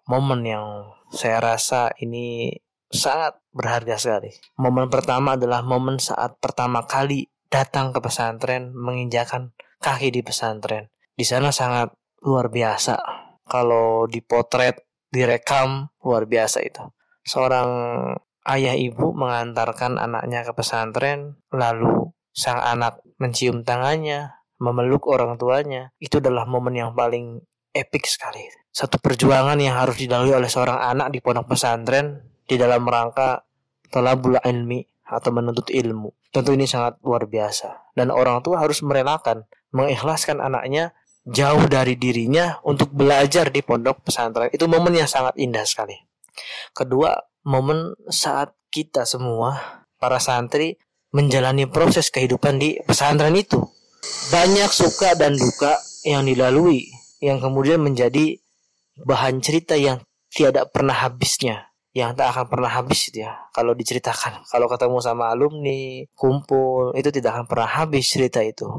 momen 0.05 0.45
yang 0.45 0.65
saya 1.09 1.41
rasa 1.41 1.91
ini 1.97 2.53
sangat 2.87 3.41
berharga 3.51 3.97
sekali. 3.97 4.31
Momen 4.61 4.87
pertama 4.87 5.35
adalah 5.35 5.65
momen 5.65 5.97
saat 5.97 6.37
pertama 6.37 6.85
kali 6.85 7.27
datang 7.49 7.91
ke 7.91 7.99
pesantren, 7.99 8.71
menginjakan 8.71 9.51
kaki 9.81 10.13
di 10.13 10.21
pesantren. 10.21 10.89
Di 11.17 11.25
sana 11.25 11.49
sangat 11.49 11.93
luar 12.21 12.49
biasa. 12.53 12.97
Kalau 13.47 14.05
dipotret, 14.05 14.83
direkam, 15.09 15.89
luar 16.03 16.27
biasa 16.27 16.61
itu. 16.61 16.83
Seorang 17.23 17.69
ayah 18.47 18.75
ibu 18.75 19.15
mengantarkan 19.15 19.99
anaknya 19.99 20.43
ke 20.43 20.51
pesantren, 20.55 21.39
lalu 21.51 22.11
sang 22.35 22.59
anak 22.59 23.01
mencium 23.17 23.63
tangannya, 23.63 24.37
memeluk 24.59 25.07
orang 25.09 25.39
tuanya. 25.39 25.95
Itu 25.97 26.19
adalah 26.19 26.45
momen 26.45 26.75
yang 26.75 26.91
paling 26.93 27.41
epic 27.73 28.09
sekali. 28.09 28.45
Satu 28.69 29.01
perjuangan 29.01 29.57
yang 29.57 29.77
harus 29.77 29.97
dilalui 29.97 30.33
oleh 30.33 30.49
seorang 30.49 30.77
anak 30.77 31.09
di 31.09 31.19
pondok 31.21 31.57
pesantren 31.57 32.21
di 32.45 32.55
dalam 32.55 32.85
rangka 32.85 33.41
talabul 33.89 34.37
ilmi 34.37 34.85
atau 35.07 35.29
menuntut 35.31 35.71
ilmu. 35.71 36.11
Tentu 36.29 36.51
ini 36.53 36.67
sangat 36.67 36.99
luar 37.01 37.25
biasa. 37.25 37.95
Dan 37.95 38.11
orang 38.11 38.43
tua 38.43 38.61
harus 38.61 38.83
merelakan, 38.83 39.47
mengikhlaskan 39.71 40.39
anaknya 40.39 40.95
jauh 41.27 41.67
dari 41.67 41.99
dirinya 41.99 42.59
untuk 42.63 42.91
belajar 42.95 43.51
di 43.51 43.59
pondok 43.59 44.07
pesantren. 44.07 44.47
Itu 44.51 44.71
momen 44.71 44.95
yang 44.95 45.09
sangat 45.09 45.35
indah 45.35 45.67
sekali. 45.67 45.95
Kedua, 46.71 47.17
momen 47.43 47.95
saat 48.07 48.55
kita 48.71 49.03
semua, 49.03 49.83
para 49.99 50.21
santri, 50.23 50.79
menjalani 51.11 51.67
proses 51.67 52.07
kehidupan 52.13 52.59
di 52.59 52.79
pesantren 52.83 53.35
itu. 53.35 53.59
Banyak 54.31 54.71
suka 54.71 55.17
dan 55.19 55.35
duka 55.35 55.75
yang 56.07 56.23
dilalui, 56.23 56.87
yang 57.19 57.43
kemudian 57.43 57.83
menjadi 57.83 58.39
bahan 59.03 59.43
cerita 59.43 59.75
yang 59.75 59.99
tidak 60.31 60.71
pernah 60.71 60.95
habisnya 60.95 61.67
yang 61.97 62.13
tak 62.13 62.29
akan 62.29 62.45
pernah 62.45 62.69
habis 62.69 63.09
ya 63.09 63.49
kalau 63.49 63.73
diceritakan 63.73 64.45
kalau 64.53 64.69
ketemu 64.69 65.01
sama 65.01 65.33
alumni 65.33 66.05
kumpul 66.13 66.93
itu 66.93 67.09
tidak 67.09 67.33
akan 67.33 67.45
pernah 67.49 67.65
habis 67.65 68.05
cerita 68.05 68.45
itu 68.45 68.69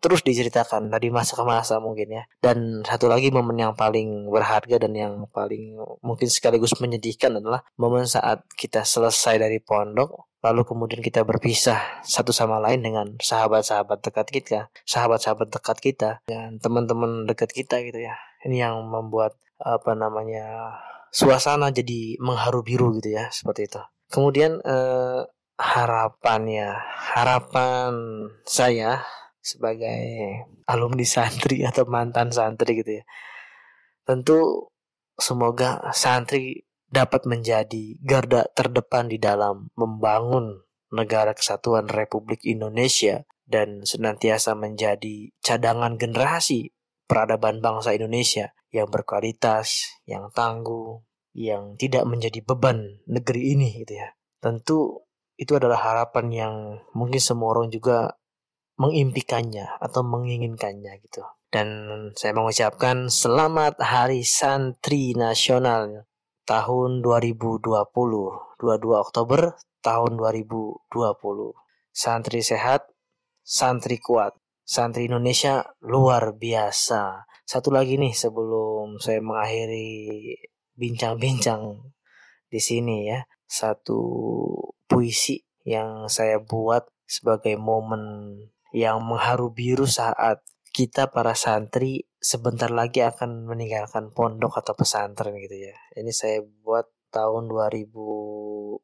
terus 0.00 0.20
diceritakan 0.22 0.92
dari 0.92 1.08
masa 1.08 1.34
ke 1.34 1.44
masa 1.44 1.80
mungkin 1.80 2.20
ya 2.20 2.22
dan 2.44 2.84
satu 2.84 3.08
lagi 3.08 3.32
momen 3.32 3.56
yang 3.58 3.74
paling 3.74 4.28
berharga 4.28 4.76
dan 4.86 4.92
yang 4.92 5.14
paling 5.32 5.76
mungkin 6.04 6.28
sekaligus 6.28 6.76
menyedihkan 6.78 7.40
adalah 7.40 7.64
momen 7.80 8.04
saat 8.04 8.44
kita 8.54 8.84
selesai 8.84 9.40
dari 9.40 9.58
pondok 9.58 10.28
lalu 10.44 10.62
kemudian 10.62 11.02
kita 11.02 11.26
berpisah 11.26 12.04
satu 12.06 12.30
sama 12.30 12.62
lain 12.62 12.84
dengan 12.84 13.06
sahabat-sahabat 13.18 13.98
dekat 14.04 14.28
kita 14.30 14.58
sahabat-sahabat 14.86 15.48
dekat 15.50 15.78
kita 15.82 16.10
dan 16.28 16.62
teman-teman 16.62 17.26
dekat 17.26 17.50
kita 17.50 17.82
gitu 17.82 17.98
ya 18.04 18.14
ini 18.46 18.62
yang 18.62 18.78
membuat 18.86 19.34
apa 19.56 19.96
namanya 19.96 20.76
suasana 21.16 21.72
jadi 21.72 22.20
mengharu 22.20 22.60
biru 22.60 22.92
gitu 23.00 23.16
ya 23.16 23.32
seperti 23.32 23.72
itu. 23.72 23.82
Kemudian 24.12 24.60
eh, 24.60 25.20
harapannya, 25.56 26.76
harapan 27.16 27.92
saya 28.44 29.02
sebagai 29.46 30.02
alumni 30.66 31.06
santri 31.06 31.62
atau 31.70 31.86
mantan 31.86 32.34
santri 32.34 32.82
gitu 32.82 32.98
ya. 32.98 33.04
Tentu 34.02 34.70
semoga 35.14 35.86
santri 35.94 36.66
dapat 36.90 37.26
menjadi 37.26 37.98
garda 38.02 38.46
terdepan 38.54 39.06
di 39.06 39.18
dalam 39.22 39.70
membangun 39.78 40.66
negara 40.90 41.34
kesatuan 41.34 41.90
Republik 41.90 42.42
Indonesia 42.46 43.26
dan 43.46 43.86
senantiasa 43.86 44.54
menjadi 44.58 45.30
cadangan 45.42 45.98
generasi 45.98 46.74
peradaban 47.06 47.62
bangsa 47.62 47.94
Indonesia 47.94 48.54
yang 48.74 48.90
berkualitas, 48.90 49.98
yang 50.06 50.30
tangguh, 50.34 51.02
yang 51.34 51.78
tidak 51.78 52.06
menjadi 52.06 52.42
beban 52.42 53.02
negeri 53.06 53.54
ini 53.54 53.82
gitu 53.82 53.98
ya. 53.98 54.10
Tentu 54.42 55.06
itu 55.36 55.52
adalah 55.54 55.78
harapan 55.78 56.26
yang 56.32 56.54
mungkin 56.96 57.22
semua 57.22 57.54
orang 57.54 57.68
juga 57.70 58.16
mengimpikannya 58.76 59.80
atau 59.80 60.04
menginginkannya 60.04 61.00
gitu. 61.00 61.24
Dan 61.48 61.68
saya 62.12 62.36
mengucapkan 62.36 63.08
selamat 63.08 63.80
Hari 63.80 64.20
Santri 64.26 65.16
Nasional 65.16 66.04
tahun 66.44 67.00
2020, 67.00 67.64
22 67.64 68.60
Oktober 68.92 69.56
tahun 69.80 70.20
2020. 70.20 70.92
Santri 71.96 72.44
sehat, 72.44 72.92
santri 73.40 73.96
kuat. 73.96 74.36
Santri 74.66 75.06
Indonesia 75.06 75.62
luar 75.80 76.34
biasa. 76.34 77.24
Satu 77.46 77.70
lagi 77.70 77.94
nih 77.96 78.10
sebelum 78.10 78.98
saya 78.98 79.22
mengakhiri 79.22 80.34
bincang-bincang 80.74 81.86
di 82.50 82.58
sini 82.58 83.06
ya. 83.06 83.22
Satu 83.46 84.02
puisi 84.90 85.38
yang 85.62 86.10
saya 86.10 86.42
buat 86.42 86.90
sebagai 87.06 87.54
momen 87.54 88.02
yang 88.74 89.02
mengharu 89.02 89.52
biru 89.54 89.86
saat 89.86 90.42
kita 90.76 91.08
para 91.08 91.32
santri 91.32 92.04
sebentar 92.20 92.68
lagi 92.68 93.00
akan 93.00 93.48
meninggalkan 93.48 94.12
pondok 94.12 94.60
atau 94.60 94.76
pesantren 94.76 95.38
gitu 95.40 95.70
ya. 95.70 95.76
Ini 95.96 96.12
saya 96.12 96.44
buat 96.44 96.84
tahun 97.14 97.48
2019 97.48 98.82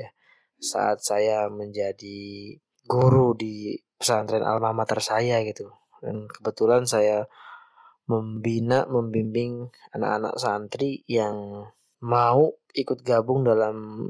ya. 0.00 0.08
Saat 0.56 1.04
saya 1.04 1.52
menjadi 1.52 2.56
guru 2.88 3.36
di 3.36 3.76
pesantren 3.98 4.40
alma 4.40 4.72
mater 4.72 5.04
saya 5.04 5.44
gitu. 5.44 5.68
Dan 6.00 6.30
kebetulan 6.32 6.88
saya 6.88 7.28
membina, 8.08 8.84
membimbing 8.88 9.68
anak-anak 9.92 10.36
santri 10.40 11.04
yang 11.08 11.68
mau 12.04 12.52
ikut 12.76 13.00
gabung 13.04 13.44
dalam 13.44 14.08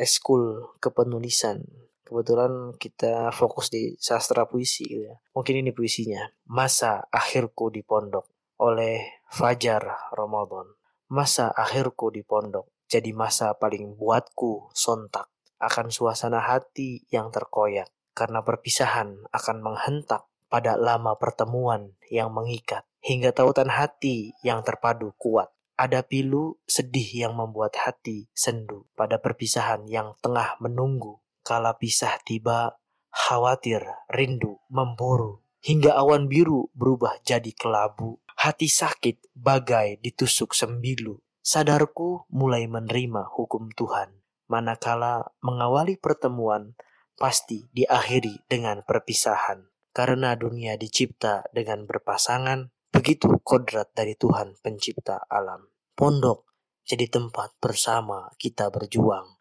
eskul 0.00 0.74
kepenulisan 0.80 1.83
kebetulan 2.04 2.76
kita 2.76 3.32
fokus 3.32 3.72
di 3.72 3.96
sastra 3.96 4.44
puisi 4.44 4.84
gitu 4.84 5.10
ya. 5.10 5.16
Mungkin 5.32 5.64
ini 5.64 5.70
puisinya. 5.72 6.28
Masa 6.46 7.08
akhirku 7.08 7.72
di 7.72 7.80
pondok 7.80 8.28
oleh 8.60 9.24
Fajar 9.26 10.12
Ramadan. 10.14 10.68
Masa 11.10 11.50
akhirku 11.50 12.12
di 12.14 12.22
pondok 12.22 12.74
jadi 12.84 13.10
masa 13.16 13.56
paling 13.56 13.96
buatku 13.96 14.70
sontak 14.76 15.32
akan 15.58 15.88
suasana 15.88 16.44
hati 16.44 17.08
yang 17.08 17.32
terkoyak 17.32 17.88
karena 18.12 18.44
perpisahan 18.44 19.24
akan 19.32 19.56
menghentak 19.64 20.28
pada 20.52 20.78
lama 20.78 21.16
pertemuan 21.18 21.96
yang 22.12 22.30
mengikat 22.30 22.86
hingga 23.02 23.34
tautan 23.34 23.72
hati 23.72 24.36
yang 24.46 24.62
terpadu 24.62 25.16
kuat. 25.18 25.50
Ada 25.74 26.06
pilu 26.06 26.54
sedih 26.70 27.26
yang 27.26 27.34
membuat 27.34 27.74
hati 27.74 28.30
sendu 28.30 28.86
pada 28.94 29.18
perpisahan 29.18 29.90
yang 29.90 30.14
tengah 30.22 30.54
menunggu 30.62 31.23
Kala 31.44 31.76
pisah 31.76 32.16
tiba, 32.24 32.80
khawatir, 33.12 33.84
rindu, 34.08 34.64
memburu. 34.72 35.44
Hingga 35.60 35.92
awan 35.92 36.24
biru 36.24 36.72
berubah 36.72 37.20
jadi 37.20 37.52
kelabu. 37.52 38.16
Hati 38.40 38.64
sakit 38.64 39.36
bagai 39.36 40.00
ditusuk 40.00 40.56
sembilu. 40.56 41.20
Sadarku 41.44 42.24
mulai 42.32 42.64
menerima 42.64 43.28
hukum 43.28 43.68
Tuhan. 43.76 44.24
Manakala 44.48 45.36
mengawali 45.44 46.00
pertemuan, 46.00 46.80
pasti 47.20 47.68
diakhiri 47.76 48.48
dengan 48.48 48.80
perpisahan. 48.80 49.68
Karena 49.92 50.32
dunia 50.40 50.80
dicipta 50.80 51.44
dengan 51.52 51.84
berpasangan, 51.84 52.72
begitu 52.88 53.36
kodrat 53.44 53.92
dari 53.92 54.16
Tuhan 54.16 54.56
pencipta 54.64 55.28
alam. 55.28 55.68
Pondok 55.92 56.48
jadi 56.88 57.04
tempat 57.12 57.60
bersama 57.60 58.32
kita 58.40 58.72
berjuang 58.72 59.33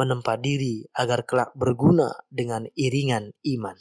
menempa 0.00 0.40
diri 0.40 0.88
agar 0.96 1.28
kelak 1.28 1.52
berguna 1.52 2.08
dengan 2.32 2.64
iringan 2.72 3.36
iman. 3.44 3.76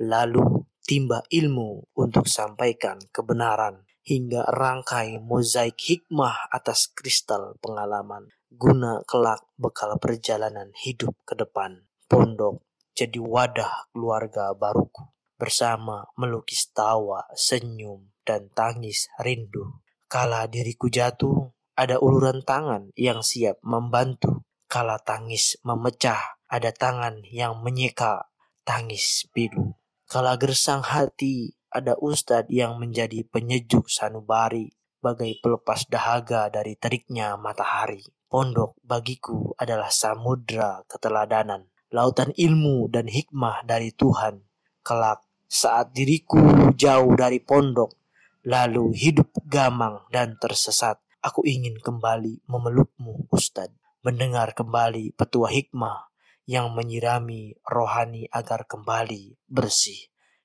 Lalu 0.00 0.64
timba 0.80 1.20
ilmu 1.28 1.92
untuk 1.92 2.24
sampaikan 2.24 2.96
kebenaran 3.12 3.84
hingga 4.00 4.48
rangkai 4.48 5.20
mozaik 5.20 5.76
hikmah 5.76 6.48
atas 6.48 6.88
kristal 6.96 7.60
pengalaman 7.60 8.32
guna 8.48 9.04
kelak 9.04 9.44
bekal 9.60 10.00
perjalanan 10.00 10.72
hidup 10.80 11.12
ke 11.28 11.36
depan. 11.36 11.84
Pondok 12.08 12.64
jadi 12.96 13.20
wadah 13.20 13.92
keluarga 13.92 14.56
baruku 14.56 15.04
bersama 15.36 16.08
melukis 16.16 16.72
tawa, 16.72 17.28
senyum, 17.36 18.08
dan 18.24 18.48
tangis 18.56 19.12
rindu. 19.20 19.84
Kala 20.08 20.48
diriku 20.48 20.88
jatuh, 20.88 21.52
ada 21.76 22.00
uluran 22.00 22.40
tangan 22.40 22.88
yang 22.96 23.20
siap 23.20 23.60
membantu 23.60 24.45
Kala 24.66 24.98
tangis 24.98 25.54
memecah, 25.62 26.42
ada 26.50 26.74
tangan 26.74 27.22
yang 27.30 27.62
menyeka 27.62 28.26
tangis 28.66 29.30
pilu. 29.30 29.78
Kala 30.10 30.34
gersang 30.34 30.82
hati, 30.82 31.54
ada 31.70 31.94
ustadz 32.02 32.50
yang 32.50 32.74
menjadi 32.82 33.22
penyejuk 33.30 33.86
sanubari, 33.86 34.74
bagai 34.98 35.38
pelepas 35.38 35.86
dahaga 35.86 36.50
dari 36.50 36.74
teriknya 36.74 37.38
matahari. 37.38 38.02
Pondok 38.26 38.74
bagiku 38.82 39.54
adalah 39.54 39.86
samudra 39.86 40.82
keteladanan, 40.90 41.70
lautan 41.94 42.34
ilmu 42.34 42.90
dan 42.90 43.06
hikmah 43.06 43.62
dari 43.62 43.94
Tuhan. 43.94 44.42
Kelak 44.82 45.22
saat 45.46 45.94
diriku 45.94 46.74
jauh 46.74 47.14
dari 47.14 47.38
pondok, 47.38 47.94
lalu 48.42 48.90
hidup 48.98 49.30
gamang 49.46 50.10
dan 50.10 50.34
tersesat, 50.42 50.98
aku 51.22 51.46
ingin 51.46 51.78
kembali 51.78 52.42
memelukmu 52.50 53.30
Ustadz 53.30 53.85
mendengar 54.06 54.54
kembali 54.54 55.18
petua 55.18 55.50
hikmah 55.50 56.14
yang 56.46 56.70
menyirami 56.78 57.58
rohani 57.66 58.30
agar 58.30 58.70
kembali 58.70 59.34
bersih. 59.50 59.98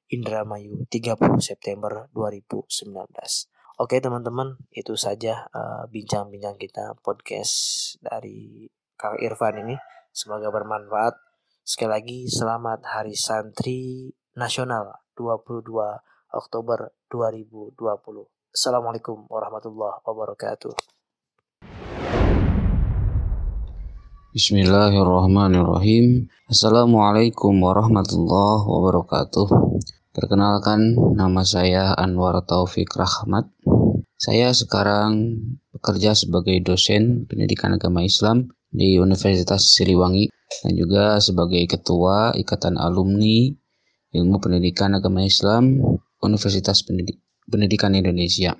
Indramayu 0.09 0.89
30 0.89 1.37
September 1.37 2.09
2019. 2.09 2.73
Oke 3.77 4.01
teman-teman, 4.01 4.57
itu 4.73 4.97
saja 4.97 5.45
eh, 5.45 5.83
bincang-bincang 5.93 6.57
uh, 6.57 6.59
kita 6.59 6.85
podcast 7.05 7.53
dari 8.01 8.65
Kang 8.97 9.21
Irfan 9.21 9.61
ini. 9.61 9.77
Semoga 10.09 10.49
bermanfaat. 10.49 11.21
Sekali 11.61 11.91
lagi 11.93 12.19
selamat 12.27 12.81
Hari 12.81 13.13
Santri 13.13 14.09
Nasional 14.33 15.05
22 15.13 15.69
Oktober 16.33 16.97
2020. 17.13 17.77
Assalamualaikum 18.51 19.29
warahmatullahi 19.29 20.01
wabarakatuh. 20.01 21.00
Bismillahirrahmanirrahim. 24.31 26.31
Assalamualaikum 26.47 27.51
warahmatullahi 27.51 28.63
wabarakatuh. 28.63 29.75
Perkenalkan 30.15 30.95
nama 31.19 31.43
saya 31.43 31.91
Anwar 31.99 32.39
Taufik 32.47 32.95
Rahmat. 32.95 33.51
Saya 34.15 34.55
sekarang 34.55 35.35
bekerja 35.75 36.15
sebagai 36.15 36.63
dosen 36.63 37.27
pendidikan 37.27 37.75
agama 37.75 38.07
Islam 38.07 38.47
di 38.71 38.95
Universitas 39.03 39.75
Siliwangi 39.75 40.31
dan 40.63 40.79
juga 40.79 41.19
sebagai 41.19 41.67
ketua 41.67 42.31
Ikatan 42.31 42.79
Alumni 42.79 43.51
Ilmu 44.15 44.39
Pendidikan 44.39 44.95
Agama 44.95 45.27
Islam 45.27 45.75
Universitas 46.23 46.87
Pendidikan 47.51 47.99
Indonesia. 47.99 48.55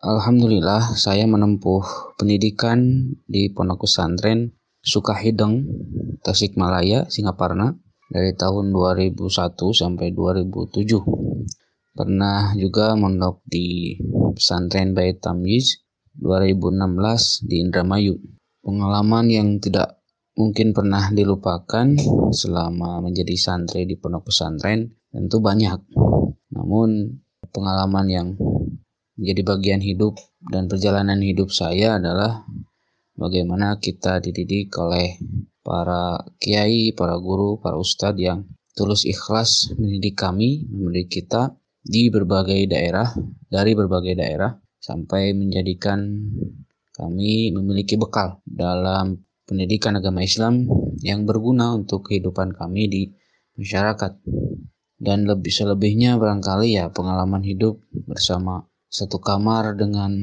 Alhamdulillah 0.00 0.96
saya 0.96 1.28
menempuh 1.28 2.16
pendidikan 2.16 3.12
di 3.28 3.52
pondok 3.52 3.84
pesantren 3.84 4.56
Sukahideng, 4.82 5.62
Tasikmalaya, 6.26 7.06
Singaparna 7.06 7.78
dari 8.10 8.34
tahun 8.34 8.74
2001 8.74 9.14
sampai 9.70 10.10
2007. 10.10 10.98
Pernah 11.94 12.58
juga 12.58 12.98
mondok 12.98 13.46
di 13.46 13.94
pesantren 14.34 14.90
Bait 14.90 15.22
Tamyiz 15.22 15.86
2016 16.18 17.46
di 17.46 17.62
Indramayu. 17.62 18.18
Pengalaman 18.62 19.30
yang 19.30 19.48
tidak 19.62 20.02
mungkin 20.34 20.74
pernah 20.74 21.14
dilupakan 21.14 21.94
selama 22.34 23.04
menjadi 23.04 23.38
santri 23.38 23.86
di 23.86 23.94
pondok 23.94 24.34
pesantren 24.34 24.98
tentu 25.12 25.38
banyak. 25.38 25.78
Namun 26.52 27.22
pengalaman 27.52 28.06
yang 28.08 28.28
menjadi 29.14 29.42
bagian 29.44 29.82
hidup 29.84 30.16
dan 30.50 30.66
perjalanan 30.66 31.20
hidup 31.20 31.52
saya 31.52 32.00
adalah 32.00 32.48
bagaimana 33.22 33.78
kita 33.78 34.18
dididik 34.18 34.74
oleh 34.82 35.14
para 35.62 36.26
kiai, 36.42 36.90
para 36.90 37.14
guru, 37.22 37.62
para 37.62 37.78
ustadz 37.78 38.18
yang 38.18 38.50
tulus 38.74 39.06
ikhlas 39.06 39.70
mendidik 39.78 40.18
kami, 40.18 40.66
mendidik 40.66 41.22
kita 41.22 41.54
di 41.78 42.10
berbagai 42.10 42.66
daerah, 42.66 43.14
dari 43.46 43.78
berbagai 43.78 44.18
daerah, 44.18 44.50
sampai 44.82 45.30
menjadikan 45.38 46.02
kami 46.92 47.54
memiliki 47.54 47.94
bekal 47.94 48.42
dalam 48.42 49.22
pendidikan 49.46 49.96
agama 49.96 50.26
Islam 50.26 50.66
yang 51.00 51.22
berguna 51.22 51.78
untuk 51.78 52.10
kehidupan 52.10 52.58
kami 52.58 52.90
di 52.90 53.02
masyarakat. 53.54 54.18
Dan 55.02 55.26
lebih 55.26 55.50
selebihnya 55.50 56.14
barangkali 56.14 56.78
ya 56.78 56.86
pengalaman 56.94 57.42
hidup 57.42 57.82
bersama 58.06 58.70
satu 58.86 59.18
kamar 59.18 59.74
dengan 59.74 60.14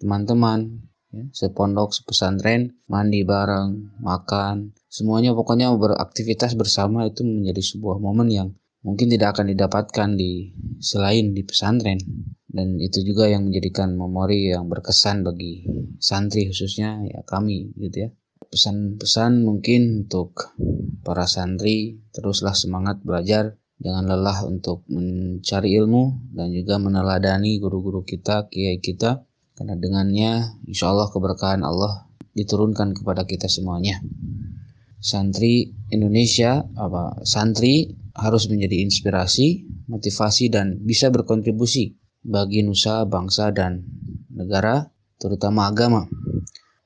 teman-teman 0.00 0.83
ya, 1.14 1.24
sepondok, 1.30 1.94
sepesantren, 1.94 2.74
mandi 2.90 3.22
bareng, 3.22 4.02
makan, 4.02 4.74
semuanya 4.90 5.30
pokoknya 5.32 5.70
beraktivitas 5.74 6.58
bersama 6.58 7.06
itu 7.06 7.22
menjadi 7.22 7.62
sebuah 7.62 8.02
momen 8.02 8.28
yang 8.30 8.48
mungkin 8.84 9.08
tidak 9.08 9.34
akan 9.34 9.50
didapatkan 9.56 10.08
di 10.14 10.52
selain 10.78 11.32
di 11.32 11.42
pesantren. 11.42 11.98
Dan 12.54 12.78
itu 12.78 13.02
juga 13.02 13.26
yang 13.26 13.50
menjadikan 13.50 13.98
memori 13.98 14.54
yang 14.54 14.70
berkesan 14.70 15.26
bagi 15.26 15.66
santri 15.98 16.46
khususnya 16.46 17.02
ya 17.02 17.26
kami 17.26 17.74
gitu 17.74 18.06
ya. 18.06 18.08
Pesan-pesan 18.46 19.42
mungkin 19.42 20.06
untuk 20.06 20.54
para 21.02 21.26
santri 21.26 21.98
teruslah 22.14 22.54
semangat 22.54 23.02
belajar. 23.02 23.58
Jangan 23.82 24.06
lelah 24.06 24.46
untuk 24.46 24.86
mencari 24.86 25.74
ilmu 25.74 26.30
dan 26.30 26.54
juga 26.54 26.78
meneladani 26.78 27.58
guru-guru 27.58 28.06
kita 28.06 28.46
kiai 28.46 28.78
kita 28.78 29.26
karena 29.54 29.78
dengannya 29.78 30.32
insya 30.66 30.90
Allah 30.90 31.08
keberkahan 31.10 31.62
Allah 31.62 32.10
diturunkan 32.34 32.98
kepada 32.98 33.22
kita 33.24 33.46
semuanya. 33.46 34.02
Santri 34.98 35.70
Indonesia 35.92 36.64
apa 36.74 37.22
santri 37.22 37.94
harus 38.14 38.50
menjadi 38.50 38.82
inspirasi 38.82 39.66
motivasi 39.86 40.50
dan 40.50 40.80
bisa 40.82 41.10
berkontribusi 41.10 41.94
bagi 42.24 42.64
nusa 42.64 43.04
bangsa 43.04 43.54
dan 43.54 43.84
negara 44.32 44.90
terutama 45.20 45.70
agama. 45.70 46.08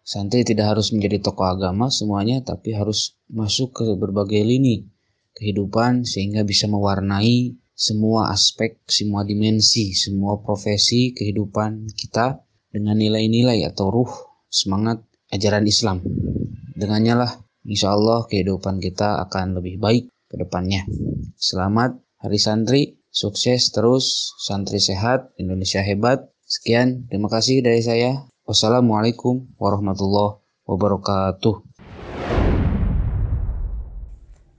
Santri 0.03 0.41
tidak 0.43 0.73
harus 0.73 0.89
menjadi 0.91 1.21
tokoh 1.21 1.45
agama 1.45 1.93
semuanya, 1.93 2.41
tapi 2.41 2.73
harus 2.73 3.21
masuk 3.29 3.77
ke 3.77 3.87
berbagai 3.93 4.41
lini 4.41 4.89
kehidupan 5.37 6.09
sehingga 6.09 6.49
bisa 6.49 6.65
mewarnai 6.65 7.61
semua 7.77 8.33
aspek, 8.33 8.81
semua 8.89 9.23
dimensi, 9.23 9.93
semua 9.95 10.41
profesi 10.41 11.13
kehidupan 11.15 11.93
kita 11.93 12.48
dengan 12.69 12.97
nilai-nilai 12.97 13.65
atau 13.69 13.89
ruh, 13.93 14.13
semangat 14.49 15.05
ajaran 15.33 15.65
Islam. 15.69 16.05
Dengannya 16.79 17.15
lah, 17.19 17.33
insya 17.67 17.93
Allah 17.93 18.25
kehidupan 18.29 18.81
kita 18.81 19.21
akan 19.29 19.61
lebih 19.61 19.81
baik 19.81 20.09
ke 20.29 20.37
depannya. 20.37 20.85
Selamat 21.37 21.97
Hari 22.19 22.39
Santri, 22.39 22.83
sukses 23.09 23.71
terus, 23.71 24.35
santri 24.43 24.83
sehat, 24.83 25.31
Indonesia 25.39 25.85
hebat. 25.85 26.27
Sekian, 26.49 27.07
terima 27.07 27.29
kasih 27.29 27.61
dari 27.61 27.85
saya. 27.85 28.25
Wassalamualaikum 28.49 29.53
warahmatullahi 29.61 30.41
wabarakatuh. 30.65 31.68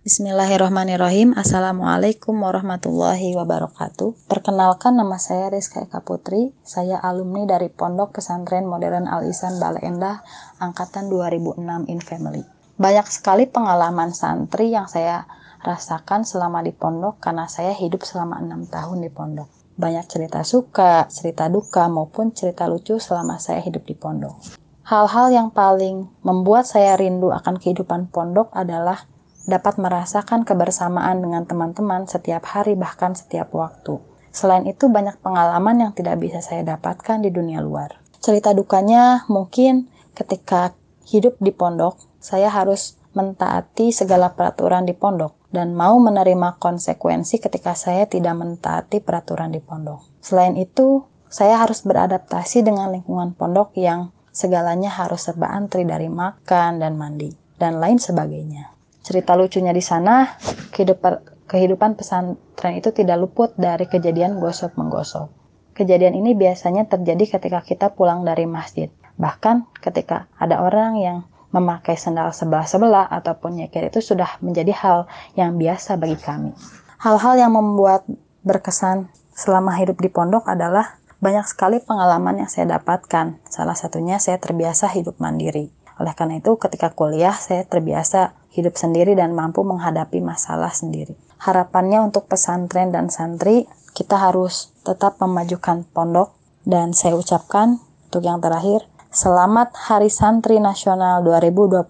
Bismillahirrahmanirrahim. 0.10 1.38
Assalamualaikum 1.38 2.34
warahmatullahi 2.34 3.30
wabarakatuh. 3.38 4.26
Perkenalkan 4.26 4.98
nama 4.98 5.22
saya 5.22 5.54
Rizka 5.54 5.86
Eka 5.86 6.02
Putri. 6.02 6.50
Saya 6.66 6.98
alumni 6.98 7.46
dari 7.46 7.70
Pondok 7.70 8.18
Pesantren 8.18 8.66
Modern 8.66 9.06
Al-Isan 9.06 9.62
Bale 9.62 9.78
Endah 9.86 10.26
Angkatan 10.58 11.14
2006 11.14 11.62
in 11.94 12.02
Family. 12.02 12.42
Banyak 12.82 13.06
sekali 13.06 13.46
pengalaman 13.46 14.10
santri 14.10 14.74
yang 14.74 14.90
saya 14.90 15.30
rasakan 15.62 16.26
selama 16.26 16.66
di 16.66 16.74
pondok 16.74 17.22
Karena 17.22 17.46
saya 17.46 17.78
hidup 17.78 18.02
selama 18.02 18.42
6 18.42 18.66
tahun 18.66 19.06
di 19.06 19.14
pondok. 19.14 19.78
Banyak 19.78 20.10
cerita 20.10 20.42
suka, 20.42 21.06
cerita 21.14 21.54
duka, 21.54 21.86
maupun 21.86 22.34
cerita 22.34 22.66
lucu 22.66 22.98
selama 22.98 23.38
saya 23.38 23.62
hidup 23.62 23.86
di 23.86 23.94
pondok. 23.94 24.58
Hal-hal 24.90 25.30
yang 25.30 25.54
paling 25.54 26.10
membuat 26.26 26.66
saya 26.66 26.98
rindu 26.98 27.30
akan 27.30 27.62
kehidupan 27.62 28.10
pondok 28.10 28.50
adalah 28.58 29.06
dapat 29.50 29.82
merasakan 29.82 30.46
kebersamaan 30.46 31.20
dengan 31.20 31.44
teman-teman 31.50 32.06
setiap 32.06 32.46
hari 32.46 32.78
bahkan 32.78 33.18
setiap 33.18 33.50
waktu. 33.58 33.98
Selain 34.30 34.64
itu 34.70 34.88
banyak 34.88 35.18
pengalaman 35.26 35.82
yang 35.82 35.92
tidak 35.98 36.22
bisa 36.22 36.40
saya 36.40 36.62
dapatkan 36.62 37.26
di 37.26 37.34
dunia 37.34 37.60
luar. 37.60 37.98
Cerita 38.22 38.54
dukanya 38.54 39.26
mungkin 39.26 39.90
ketika 40.14 40.78
hidup 41.10 41.36
di 41.42 41.50
pondok, 41.50 41.98
saya 42.22 42.54
harus 42.54 43.00
mentaati 43.18 43.90
segala 43.90 44.38
peraturan 44.38 44.86
di 44.86 44.94
pondok 44.94 45.50
dan 45.50 45.74
mau 45.74 45.98
menerima 45.98 46.62
konsekuensi 46.62 47.42
ketika 47.42 47.74
saya 47.74 48.06
tidak 48.06 48.38
mentaati 48.38 49.02
peraturan 49.02 49.50
di 49.50 49.58
pondok. 49.58 50.22
Selain 50.22 50.54
itu, 50.54 51.10
saya 51.26 51.58
harus 51.58 51.82
beradaptasi 51.82 52.62
dengan 52.62 52.94
lingkungan 52.94 53.34
pondok 53.34 53.74
yang 53.78 54.14
segalanya 54.30 54.94
harus 54.94 55.26
serba 55.26 55.50
antri 55.50 55.86
dari 55.86 56.10
makan 56.10 56.78
dan 56.78 56.96
mandi 56.98 57.34
dan 57.58 57.82
lain 57.82 57.98
sebagainya. 57.98 58.79
Cerita 59.10 59.34
lucunya 59.34 59.74
di 59.74 59.82
sana, 59.82 60.38
kehidupan, 60.70 61.50
kehidupan 61.50 61.98
pesantren 61.98 62.78
itu 62.78 62.94
tidak 62.94 63.18
luput 63.18 63.58
dari 63.58 63.90
kejadian 63.90 64.38
gosok 64.38 64.78
menggosok. 64.78 65.34
Kejadian 65.74 66.14
ini 66.14 66.38
biasanya 66.38 66.86
terjadi 66.86 67.42
ketika 67.42 67.66
kita 67.66 67.90
pulang 67.98 68.22
dari 68.22 68.46
masjid. 68.46 68.94
Bahkan 69.18 69.82
ketika 69.82 70.30
ada 70.38 70.62
orang 70.62 71.02
yang 71.02 71.18
memakai 71.50 71.98
sendal 71.98 72.30
sebelah-sebelah 72.30 73.10
ataupun 73.10 73.58
nyekir 73.58 73.90
itu 73.90 73.98
sudah 73.98 74.38
menjadi 74.46 74.78
hal 74.78 75.10
yang 75.34 75.58
biasa 75.58 75.98
bagi 75.98 76.22
kami. 76.22 76.54
Hal-hal 77.02 77.34
yang 77.42 77.58
membuat 77.58 78.06
berkesan 78.46 79.10
selama 79.34 79.74
hidup 79.74 79.98
di 79.98 80.14
pondok 80.14 80.46
adalah 80.46 81.02
banyak 81.18 81.50
sekali 81.50 81.82
pengalaman 81.82 82.46
yang 82.46 82.50
saya 82.54 82.78
dapatkan. 82.78 83.42
Salah 83.50 83.74
satunya 83.74 84.22
saya 84.22 84.38
terbiasa 84.38 84.86
hidup 84.94 85.18
mandiri. 85.18 85.74
Oleh 86.00 86.14
karena 86.16 86.40
itu, 86.40 86.56
ketika 86.56 86.96
kuliah 86.96 87.36
saya 87.36 87.68
terbiasa 87.68 88.39
hidup 88.54 88.78
sendiri 88.78 89.14
dan 89.14 89.38
mampu 89.38 89.62
menghadapi 89.62 90.22
masalah 90.22 90.74
sendiri. 90.74 91.14
Harapannya 91.40 92.04
untuk 92.04 92.28
pesantren 92.28 92.92
dan 92.92 93.08
santri, 93.08 93.70
kita 93.94 94.20
harus 94.20 94.74
tetap 94.84 95.18
memajukan 95.22 95.88
pondok 95.94 96.36
dan 96.68 96.92
saya 96.94 97.16
ucapkan 97.16 97.82
untuk 98.10 98.26
yang 98.26 98.42
terakhir, 98.42 98.90
Selamat 99.10 99.74
Hari 99.74 100.06
Santri 100.06 100.62
Nasional 100.62 101.26
2020. 101.26 101.82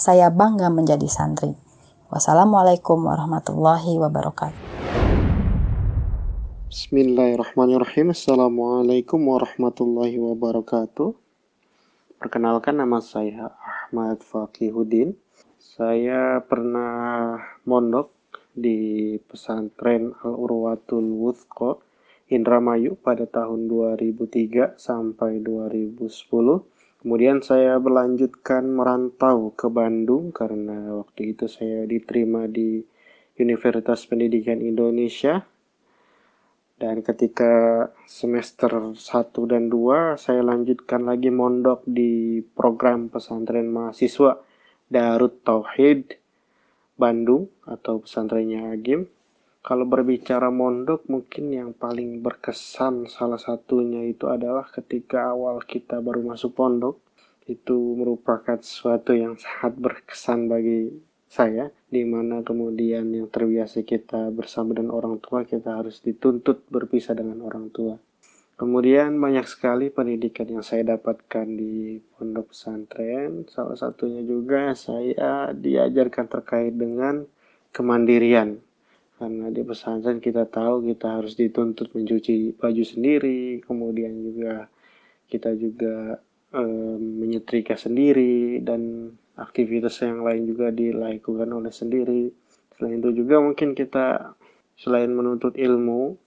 Saya 0.00 0.32
bangga 0.32 0.72
menjadi 0.72 1.04
santri. 1.12 1.52
Wassalamualaikum 2.08 3.04
warahmatullahi 3.04 4.00
wabarakatuh. 4.00 4.56
Bismillahirrahmanirrahim. 6.72 8.16
Assalamualaikum 8.16 9.20
warahmatullahi 9.28 10.16
wabarakatuh. 10.16 11.12
Perkenalkan 12.16 12.80
nama 12.80 13.04
saya 13.04 13.52
Ahmad 13.60 14.24
Fakihuddin. 14.24 15.12
Saya 15.74 16.38
pernah 16.38 17.34
mondok 17.66 18.38
di 18.54 19.18
pesantren 19.18 20.14
Al-Urwatul 20.22 21.02
Wuthqa 21.18 21.74
Indramayu 22.30 22.94
pada 22.94 23.26
tahun 23.26 23.66
2003 23.66 24.78
sampai 24.78 25.42
2010. 25.42 25.98
Kemudian 27.02 27.42
saya 27.42 27.82
berlanjutkan 27.82 28.70
merantau 28.70 29.50
ke 29.58 29.66
Bandung 29.66 30.30
karena 30.30 30.94
waktu 30.94 31.34
itu 31.34 31.50
saya 31.50 31.82
diterima 31.90 32.46
di 32.46 32.78
Universitas 33.42 34.06
Pendidikan 34.06 34.62
Indonesia. 34.62 35.42
Dan 36.78 37.02
ketika 37.02 37.90
semester 38.06 38.94
1 38.94 39.50
dan 39.50 39.66
2 39.66 40.22
saya 40.22 40.38
lanjutkan 40.38 41.02
lagi 41.02 41.34
mondok 41.34 41.82
di 41.82 42.46
program 42.54 43.10
pesantren 43.10 43.66
mahasiswa 43.74 44.53
Darut 44.94 45.42
Tauhid 45.42 46.22
Bandung 46.94 47.50
atau 47.66 47.98
pesantrennya 47.98 48.70
Agim. 48.70 49.10
Kalau 49.58 49.82
berbicara 49.90 50.54
mondok 50.54 51.10
mungkin 51.10 51.50
yang 51.50 51.74
paling 51.74 52.22
berkesan 52.22 53.10
salah 53.10 53.42
satunya 53.42 54.06
itu 54.06 54.30
adalah 54.30 54.70
ketika 54.70 55.34
awal 55.34 55.58
kita 55.66 55.98
baru 55.98 56.22
masuk 56.22 56.54
pondok 56.54 57.02
itu 57.50 57.74
merupakan 57.98 58.54
sesuatu 58.62 59.18
yang 59.18 59.34
sangat 59.34 59.74
berkesan 59.82 60.46
bagi 60.46 60.94
saya 61.26 61.74
di 61.90 62.06
mana 62.06 62.46
kemudian 62.46 63.10
yang 63.10 63.26
terbiasa 63.26 63.82
kita 63.82 64.30
bersama 64.30 64.78
dengan 64.78 64.94
orang 64.94 65.18
tua 65.18 65.42
kita 65.42 65.74
harus 65.82 65.98
dituntut 66.06 66.70
berpisah 66.70 67.18
dengan 67.18 67.42
orang 67.42 67.74
tua 67.74 67.98
kemudian 68.54 69.18
banyak 69.18 69.46
sekali 69.46 69.90
pendidikan 69.90 70.46
yang 70.46 70.64
saya 70.64 70.96
dapatkan 70.96 71.46
di 71.46 71.98
pondok 72.14 72.54
pesantren. 72.54 73.46
Salah 73.50 73.78
satunya 73.78 74.22
juga 74.22 74.72
saya 74.78 75.50
diajarkan 75.50 76.26
terkait 76.30 76.74
dengan 76.74 77.26
kemandirian. 77.74 78.62
Karena 79.14 79.46
di 79.50 79.62
pesantren 79.62 80.18
kita 80.18 80.46
tahu 80.50 80.90
kita 80.90 81.22
harus 81.22 81.38
dituntut 81.38 81.94
mencuci 81.94 82.58
baju 82.58 82.82
sendiri 82.82 83.62
kemudian 83.62 84.10
juga 84.26 84.66
kita 85.30 85.54
juga 85.54 86.18
e, 86.50 86.62
menyetrika 86.98 87.78
sendiri 87.78 88.58
dan 88.58 89.14
aktivitas 89.38 90.02
yang 90.02 90.26
lain 90.26 90.50
juga 90.50 90.74
dilakukan 90.74 91.46
oleh 91.46 91.70
sendiri. 91.70 92.30
Selain 92.74 92.98
itu 92.98 93.22
juga 93.22 93.38
mungkin 93.38 93.78
kita 93.78 94.34
selain 94.74 95.14
menuntut 95.14 95.54
ilmu 95.54 96.18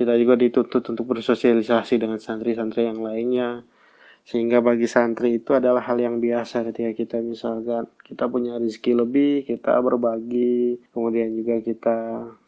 kita 0.00 0.16
juga 0.16 0.32
dituntut 0.40 0.80
untuk 0.80 1.12
bersosialisasi 1.12 2.00
dengan 2.00 2.16
santri-santri 2.16 2.88
yang 2.88 3.04
lainnya. 3.04 3.68
Sehingga 4.24 4.64
bagi 4.64 4.88
santri 4.88 5.36
itu 5.36 5.52
adalah 5.52 5.84
hal 5.84 6.00
yang 6.00 6.24
biasa 6.24 6.64
ketika 6.72 6.96
kita 6.96 7.16
misalkan 7.20 7.84
kita 8.00 8.24
punya 8.24 8.56
rezeki 8.56 8.96
lebih 8.96 9.44
kita 9.44 9.76
berbagi. 9.84 10.80
Kemudian 10.96 11.36
juga 11.36 11.60
kita 11.60 11.98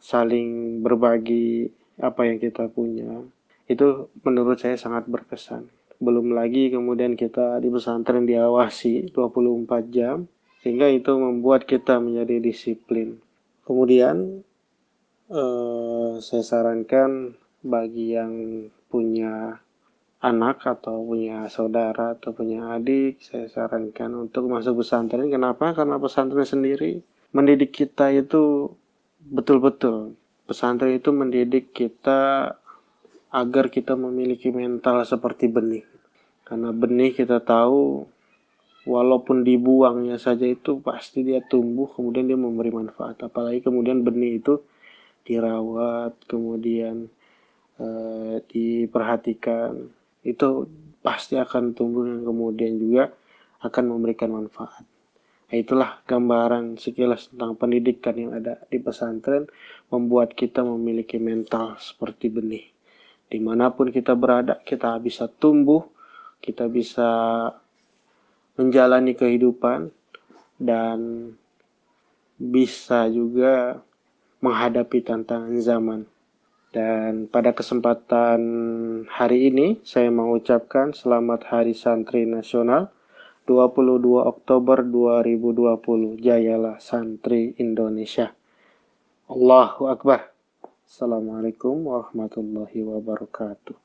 saling 0.01 0.81
berbagi 0.81 1.69
apa 2.01 2.25
yang 2.25 2.41
kita 2.41 2.73
punya. 2.73 3.21
Itu 3.69 4.09
menurut 4.25 4.57
saya 4.57 4.73
sangat 4.73 5.05
berkesan. 5.05 5.69
Belum 6.01 6.33
lagi 6.33 6.73
kemudian 6.73 7.13
kita 7.13 7.61
di 7.61 7.69
pesantren 7.69 8.25
diawasi 8.25 9.13
24 9.13 9.93
jam 9.93 10.25
sehingga 10.65 10.89
itu 10.89 11.13
membuat 11.21 11.69
kita 11.69 12.01
menjadi 12.01 12.41
disiplin. 12.41 13.21
Kemudian 13.67 14.41
eh, 15.29 16.11
saya 16.17 16.43
sarankan 16.43 17.42
bagi 17.63 18.13
yang 18.13 18.67
punya 18.91 19.57
anak 20.23 20.63
atau 20.63 21.03
punya 21.03 21.47
saudara 21.47 22.15
atau 22.15 22.31
punya 22.31 22.75
adik, 22.75 23.19
saya 23.23 23.47
sarankan 23.47 24.27
untuk 24.27 24.47
masuk 24.47 24.83
pesantren. 24.83 25.27
Kenapa? 25.27 25.75
Karena 25.75 25.99
pesantren 25.99 26.47
sendiri 26.47 27.03
mendidik 27.33 27.73
kita 27.73 28.13
itu 28.13 28.71
betul-betul. 29.19 30.13
Pesantren 30.45 30.95
itu 30.95 31.09
mendidik 31.09 31.73
kita 31.73 32.53
agar 33.33 33.65
kita 33.73 33.97
memiliki 33.97 34.53
mental 34.53 35.01
seperti 35.03 35.49
benih. 35.49 35.83
Karena 36.45 36.69
benih 36.69 37.17
kita 37.17 37.41
tahu 37.41 38.05
walaupun 38.85 39.41
dibuangnya 39.41 40.21
saja 40.21 40.45
itu 40.45 40.77
pasti 40.83 41.23
dia 41.25 41.41
tumbuh 41.41 41.89
kemudian 41.89 42.29
dia 42.29 42.37
memberi 42.37 42.69
manfaat. 42.69 43.17
Apalagi 43.25 43.65
kemudian 43.65 44.05
benih 44.05 44.37
itu 44.37 44.61
dirawat, 45.25 46.13
kemudian 46.29 47.09
uh, 47.79 48.41
diperhatikan 48.49 49.89
itu 50.23 50.49
pasti 51.03 51.35
akan 51.35 51.75
tumbuh 51.75 52.07
dan 52.07 52.23
kemudian 52.23 52.73
juga 52.79 53.11
akan 53.63 53.83
memberikan 53.95 54.31
manfaat. 54.31 54.83
Nah, 55.49 55.55
itulah 55.61 56.01
gambaran 56.09 56.81
sekilas 56.81 57.29
tentang 57.29 57.53
pendidikan 57.53 58.17
yang 58.17 58.31
ada 58.33 58.57
di 58.67 58.81
pesantren 58.81 59.45
membuat 59.93 60.33
kita 60.33 60.65
memiliki 60.65 61.21
mental 61.21 61.77
seperti 61.77 62.33
benih. 62.33 62.65
Di 63.29 63.37
mana 63.37 63.69
pun 63.69 63.93
kita 63.93 64.17
berada, 64.17 64.57
kita 64.65 64.97
bisa 64.97 65.29
tumbuh, 65.29 65.85
kita 66.41 66.65
bisa 66.65 67.09
menjalani 68.57 69.13
kehidupan, 69.13 69.93
dan 70.57 71.29
bisa 72.37 73.05
juga 73.09 73.81
menghadapi 74.43 74.99
tantangan 75.05 75.55
zaman. 75.61 76.01
Dan 76.73 77.29
pada 77.29 77.53
kesempatan 77.53 78.41
hari 79.05 79.53
ini 79.53 79.77
saya 79.85 80.09
mengucapkan 80.09 80.89
selamat 80.89 81.45
Hari 81.53 81.77
Santri 81.77 82.25
Nasional 82.25 82.89
22 83.45 84.01
Oktober 84.17 84.81
2020. 84.81 86.17
Jayalah 86.17 86.81
Santri 86.81 87.53
Indonesia. 87.61 88.33
Allahu 89.29 89.85
Akbar. 89.85 90.33
Assalamualaikum 90.89 91.93
warahmatullahi 91.93 92.81
wabarakatuh. 92.81 93.82